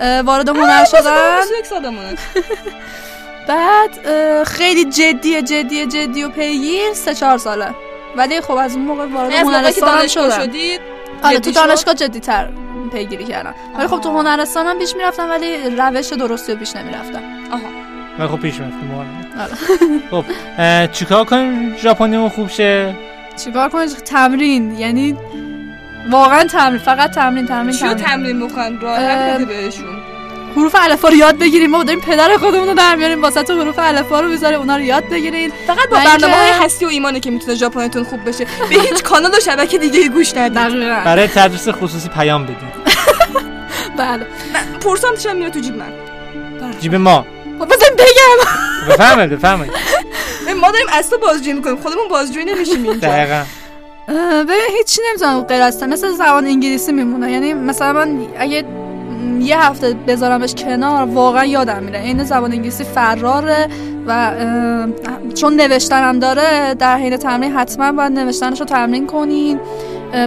[0.00, 1.40] اه، وارد هنر شدن.
[1.40, 2.14] 21 سالمونه.
[3.48, 7.74] بعد خیلی جدیه جدیه جدی و پیگیر سه چهار ساله.
[8.16, 10.30] ولی خب از اون موقع وارد که هنرستان شدم.
[10.30, 10.80] شدید
[11.22, 12.48] آره تو؟ دانشگاه جدی تر
[12.92, 13.54] پیگیری کردم.
[13.78, 17.22] ولی خب تو هنرستان هم پیش می‌رفتم ولی روش درستی رو پیش نمی‌رفتم.
[17.52, 17.60] آها.
[18.18, 18.94] من خب پیش رفتیم
[19.40, 19.54] آره.
[20.10, 22.94] خب چیکار کنیم؟ ژاپنیمون خوب شه؟
[23.44, 24.78] چیکار کنید تمرین.
[24.78, 25.16] یعنی
[26.10, 28.06] واقعا تمرین فقط تمرین تمرین چیو تمرین.
[28.06, 29.98] تمرین بکن راحت اه، بده بهشون.
[30.56, 31.70] حروف الفا رو یاد بگیریم.
[31.70, 33.22] ما داریم پدر خودمون رو در میاریم.
[33.22, 35.52] واسه تو حروف الفا رو می‌ذاره اونا رو یاد بگیرین.
[35.66, 39.30] فقط با برنامه های هستی و ایمانه که می‌تونه ژاپنیتون خوب بشه به هیچ کانال
[39.30, 40.58] و شبکه دیگه گوش ندید.
[40.58, 41.02] دقیقاً.
[41.04, 42.56] برای تدریس خصوصی پیام بدیم
[43.98, 44.26] بله.
[44.80, 45.92] پرسانتش هم میره تو جیب من.
[46.80, 47.26] جیب ما.
[47.60, 48.50] بزن بگم.
[48.88, 49.72] بفرمایید بفرمایید.
[50.54, 51.76] ما داریم از تو بازجویی می‌کنیم.
[51.76, 53.08] خودمون بازجویی نمیشیم اینجا.
[53.08, 53.42] دقیقا.
[54.44, 57.32] ببین هیچی نمی‌تونم غیر از مثل زبان انگلیسی میمونه.
[57.32, 58.64] یعنی مثلا من اگه
[59.40, 62.00] یه هفته بذارمش کنار واقعا یادم میره.
[62.00, 63.68] این زبان انگلیسی فراره
[64.06, 64.32] و
[65.34, 69.60] چون نوشتنم داره در حین تمرین حتما باید نوشتنش رو تمرین کنین.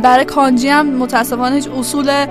[0.04, 2.26] برای کانجی هم متاسفانه هیچ اصول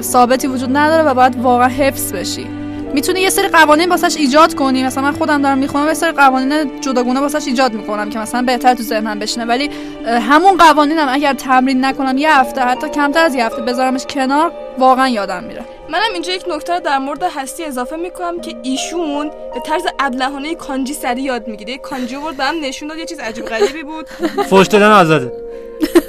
[0.00, 2.63] ثابتی وجود نداره و باید واقعا حفظ بشی.
[2.94, 4.84] می‌تونی یه سری قوانین واسش ایجاد کنی.
[4.84, 8.74] مثلا من خودم دارم می‌خونم یه سری قوانین جداگونه واسش ایجاد می‌کنم که مثلا بهتر
[8.74, 9.44] تو ذهنم بشینه.
[9.44, 9.70] ولی
[10.06, 15.08] همون قوانینم اگر تمرین نکنم یه هفته حتی کمتر از یه هفته بذارمش کنار واقعا
[15.08, 15.64] یادم میره.
[15.88, 20.54] منم اینجا یک نکته رو در مورد هستی اضافه می‌کنم که ایشون به طرز ابلهانه
[20.54, 21.78] کانجی سری یاد می‌گیره.
[21.78, 24.08] کانجی ورد به هم نشون داد یه چیز عجیب غریبی بود.
[24.50, 25.32] فوش دادن آزاده.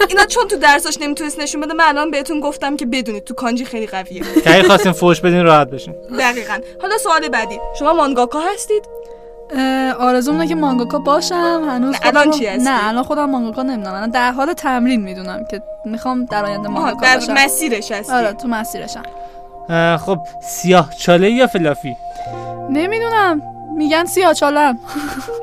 [0.09, 3.65] اینا چون تو درساش نمی‌تونست نشون بده من الان بهتون گفتم که بدونید تو کانجی
[3.65, 4.21] خیلی قویه.
[4.43, 5.93] که اگه خواستین فوش بدین راحت بشین.
[6.19, 6.57] دقیقا.
[6.81, 7.59] حالا سوال بعدی.
[7.79, 8.83] شما مانگاکا هستید؟
[9.99, 11.67] آرزوم اینه که مانگاکا باشم.
[11.69, 13.95] هنوز نه، الان چی هستی؟ نه الان خودم مانگاکا نمی‌دونم.
[13.95, 17.33] الان در حال تمرین می‌دونم که می‌خوام در آینده مانگاکا در باشم.
[17.33, 18.13] مسیرش هستی.
[18.13, 19.03] آره تو مسیرشم.
[19.97, 21.95] خب سیاه چاله یا فلافی؟
[22.69, 23.41] نمی‌دونم.
[23.75, 24.79] میگن سیاچالم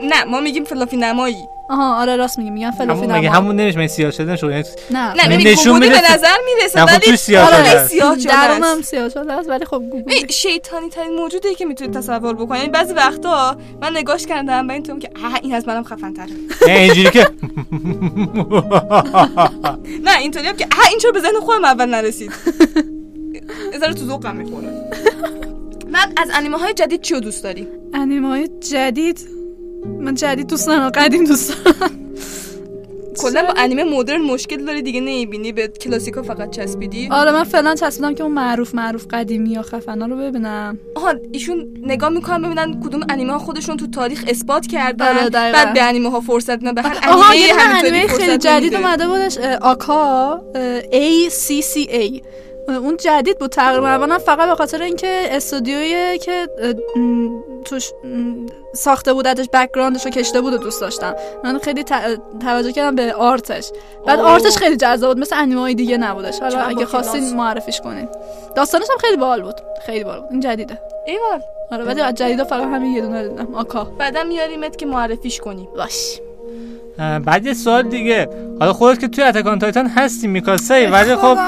[0.02, 1.36] نه ما میگیم فلافی نمایی
[1.70, 3.36] آها آره راست میگی میگن فلافی همون مگه نما.
[3.38, 6.34] همون نمیشه من سیاه شدن شو یعنی نه نه یعنی نشون میده به تو- نظر
[6.56, 7.56] می‌رسه خب ولی سیاه آره.
[7.64, 7.90] شده است.
[7.90, 8.82] سیاه شده درونم.
[8.82, 12.72] سیاه شده است ولی خب گوگل این شیطانی ترین موجودی که می‌تونید تصور بکنید یعنی
[12.72, 16.26] بعضی وقتا من نگاش کردم و اینطور که اه این از منم خفن تره
[16.68, 17.26] نه اینجوری که
[20.04, 22.32] نه اینطوری هم که اه این چرا به ذهن خودم اول نرسید
[23.80, 24.68] ذره تو ذوقم می‌خوره
[25.92, 29.28] بعد از انیمه های جدید چی رو دوست داری؟ انیمه های جدید؟
[30.00, 31.90] من جدید دوست ندارم قدیم دوست دارم.
[33.18, 37.74] کلا با انیمه مدرن مشکل داری دیگه نمی‌بینی به کلاسیکا فقط چسبیدی؟ آره من فعلا
[37.74, 40.78] چسبیدم که اون معروف معروف قدیمی یا خفنا رو ببینم.
[40.94, 45.18] آها ایشون نگاه می‌کنن ببینن کدوم انیمه ها خودشون تو تاریخ اثبات کردن.
[45.18, 45.30] آره،.
[45.30, 48.74] بعد به انیمه ها فرصت نه به هر انیمه انیمه خیلی جدید.
[48.74, 50.40] اومده بودش آکا
[50.92, 51.92] A C C A.
[51.92, 52.20] اه،
[52.68, 53.88] اون جدید بود تقریبا.
[53.88, 56.48] اولا فقط به خاطر اینکه استودیویی که
[57.64, 57.92] توش
[58.74, 61.14] ساخته بودتش background ش رو کشته بود و دوست داشتم.
[61.44, 61.84] من خیلی
[62.40, 63.70] توجه کردم به art ش.
[64.06, 64.20] بعد.
[64.20, 66.40] art ش خیلی جذاب بود مثل انیمه های دیگه نبودش.
[66.40, 67.36] حالا اگه خواستین.
[67.36, 68.08] معرفیش کنین.
[68.56, 69.54] داستانش هم خیلی باحال بود.
[69.86, 70.30] خیلی باحال بود.
[70.30, 70.78] این جدیده.
[71.06, 71.42] ایوان.
[71.72, 73.54] آره ولی از جدیدا فقط همین یه دونه دیدم.
[73.54, 73.84] آکا.
[73.84, 76.20] بعدا میاریمت که معرفیش کنیم باش.
[76.98, 78.28] بعد یه سوال دیگه.
[78.60, 81.38] حالا خودت که توی Attack on Titan هستی میکاسا ولی خب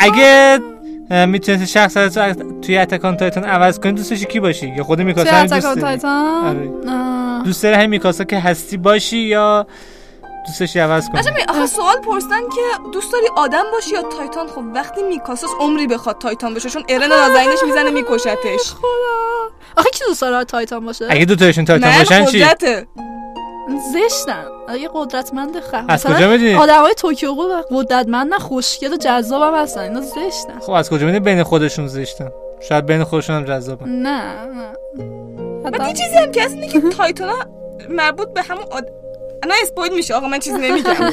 [0.00, 0.58] اگه
[1.26, 4.98] می‌تونستی شخصیت رو توی Attack on Titan عوض کنی دوست داشتی کی باشی؟ یا خود
[4.98, 7.44] توی میکاسا همین دوست Attack on Titan آره.
[7.44, 9.66] دوست داری همین میکاسا که هستی باشی یا
[10.46, 14.62] دوست داشتی عوض کنی؟ آخه سوال پرسیدن که دوست داری آدم باشی یا titan؟ خب
[14.74, 18.74] وقتی میکاساس عمرا بخواد titan باشه چون ارن نازنینش می‌زنه میکشتش.
[19.76, 22.44] آخه کی دوست داره titan باشه؟ اگه دو تایشون titan باشن چی؟
[23.68, 24.44] زشتن.
[24.80, 27.34] یه قدرتمند خ از کجا می‌دونی؟ آدمای توکیو
[27.70, 29.80] قدرتمندن خوشگل و جذابم هستن.
[29.80, 30.60] اینا زشتن.
[30.60, 33.88] خب از کجا می‌دونی بین خودشون زشتن؟ شاید بین خودشون هم جذابن.
[33.88, 35.70] نه نه.
[35.70, 37.36] بعد یه چیزی هم که هست اینه که titan ها
[37.88, 38.88] مربوط به همون آد...
[39.46, 40.94] نه spoil میشه آقا من چیزی نمیگم.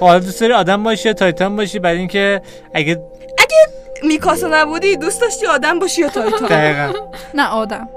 [0.00, 2.42] خب حالا دوست داری آدم باشی یا titan باشی؟ برای اینکه
[2.74, 3.00] اگه
[4.02, 6.98] میکاسا نبودی دوست داشتی آدم باشی یا titan؟ دقیقا.
[7.34, 7.88] نه آدم.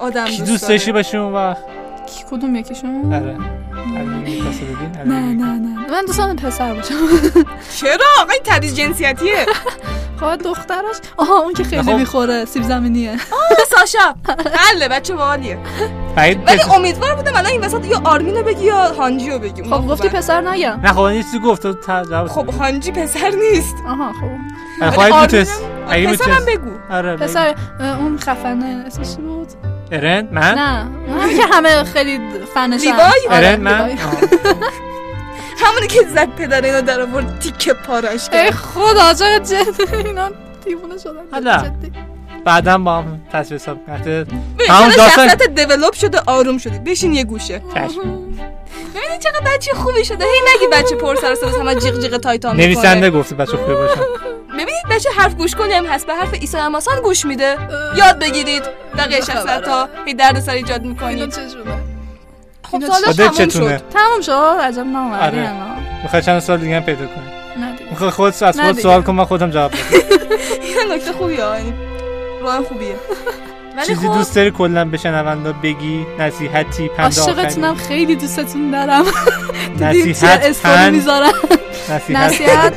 [0.00, 1.77] آدم دوست داشتی باشی اون وقت؟
[2.08, 3.36] کی کدوم یکیشون؟ آره.
[5.06, 5.20] نه.
[5.20, 6.94] نه نه من دوست دارم پسر باشم.
[7.76, 9.46] چرا؟ آقا این تبعیض جنسیتیه.
[10.20, 11.90] خب دختراش آها اون که خیلی خب.
[11.90, 13.16] می‌خوره سیب زمینیه.
[13.76, 14.14] ساشا.
[14.54, 15.58] حله بچه باحالیه.
[16.16, 19.62] ولی امیدوار بودم الان این وسط یا آرمینو بگی یا هانجی رو بگی.
[19.62, 20.08] خب گفتی.
[20.08, 20.80] پسر نگم.
[20.82, 21.66] نه خب چیزی گفت
[22.26, 23.76] خب هانجی پسر نیست.
[23.88, 24.90] آها خب.
[24.90, 25.26] خب
[26.06, 26.70] پسرم بگو.
[26.90, 27.16] آره.
[27.16, 29.48] پسر اون خفنه اسمش بود؟
[29.92, 30.86] ارن من؟ نه.
[31.20, 32.20] همین که همه خیلی
[32.54, 33.90] فنشن لیوای؟ آره، ارن من.
[35.64, 40.30] همونی که زد پدر اینو در آورد تیکه پاراش ای کرد خدا چقدر جدی اینا
[40.64, 41.20] دیوونه شدن.
[41.32, 41.72] حالا.
[42.44, 44.26] بعدا با هم تصویر حساب کرده
[44.68, 47.62] همون شخصیت دیولوب شده آروم شدی بشین یه گوشه.
[47.74, 48.00] چشم.
[48.94, 50.24] ببینید چقدر بچه خوبی شده.
[50.24, 52.66] هی نگی بچه پر سر همه جیغ جیغ تایتان می‌کنه.
[52.74, 54.00] نویسنده گفته بچه خوبه باشن
[54.58, 57.56] ببینید بچه حرف گوش کنی هم هست به حرف عیسی اماسان گوش میده.
[57.96, 58.62] یاد بگیرید
[58.98, 59.20] بقیه.
[59.20, 61.34] شخصیت ها هی درد سر ایجاد می‌کنید.
[62.62, 63.84] خب اینا سالش تموم چتونه؟ شد.
[63.88, 65.50] تموم شد؟ عجب نامردی آره.
[66.02, 67.24] می‌خوای چند سال دیگه هم پیدا کنی؟
[68.00, 68.78] نه خودت از خود.
[68.78, 69.80] سوال کن من خودم جواب بدم.
[70.62, 71.74] این نکته خوبیه ها، یعنی
[72.42, 72.94] راه خوبیه.
[73.76, 79.04] ولی چیزی خب دوست داری کلا به شنوندا بگی؟ نصیحتی پند عاشقتونم خیلی؟ دوستتون دارم.
[79.80, 81.32] نصیحت پند؟ می‌ذارم؟
[82.08, 82.74] نصیحت.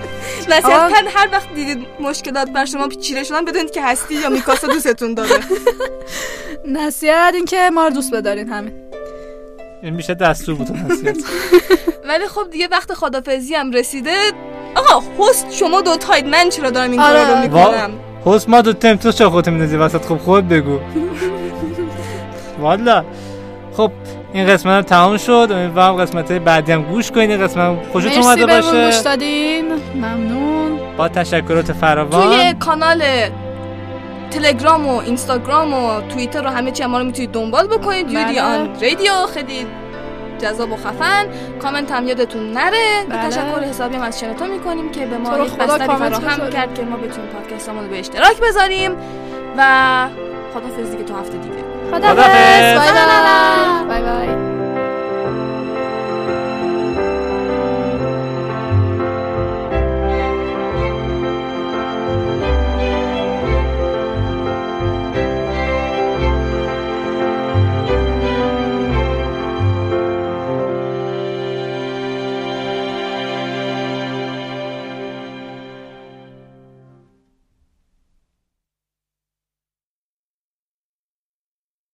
[0.49, 0.89] نصیحت نصیحت آه.
[0.89, 5.13] پند هر وقت دیدید مشکلات بر شما چیره شدن بدونید که هستی یا میکاسا دوستتون
[5.13, 5.39] داره
[6.67, 8.73] نصیحت این که ما رو دوست بدارین همین
[9.83, 11.17] این میشه دستور بود نصیحت
[12.05, 14.15] ولی خب دیگه وقت خدافزی هم رسیده
[14.75, 17.01] آقا هست شما دو تاید من چرا دارم این.
[17.01, 17.91] کارا رو می‌کنم
[18.25, 20.79] حس ما دو تم تو چه خودت میندازی وسط خب خود بگو
[22.59, 23.05] والا
[23.77, 23.91] خب
[24.33, 25.47] این قسمت هم تمام شد.
[25.51, 29.03] امیدوارم قسمت بعدی هم گوش کنید این قسمت هم خوشتون مرسی اومده بهمون گوش باشه
[29.03, 29.65] دادین.
[29.95, 30.79] ممنون.
[30.97, 33.03] با تشکرات توی فراوان کانال
[34.31, 38.07] تلگرام و اینستاگرام و توییتر و همه چی ما رو می‌تونید دنبال بکنید.
[38.07, 38.21] بله.
[38.21, 39.27] یودی آن رادیو.
[39.33, 39.65] خیلی
[40.39, 41.25] جذاب و خفن.
[41.61, 43.05] کامنت هم یادتون نره.
[43.09, 43.29] بله.
[43.29, 46.49] تشکر حسابی هم از شنوتو می‌کنیم که به تو ما رو یک خدا بستری فراهم.
[46.49, 48.91] کرد که ما بتونیم پادکستمون رو به اشتراک بذاریم.
[49.57, 50.07] و
[50.53, 51.60] خدافظ دیگه تا هفته دیگه.
[51.91, 52.75] 拜拜拜。
[52.77, 53.85] 拜拜。
[53.87, 54.50] 拜拜。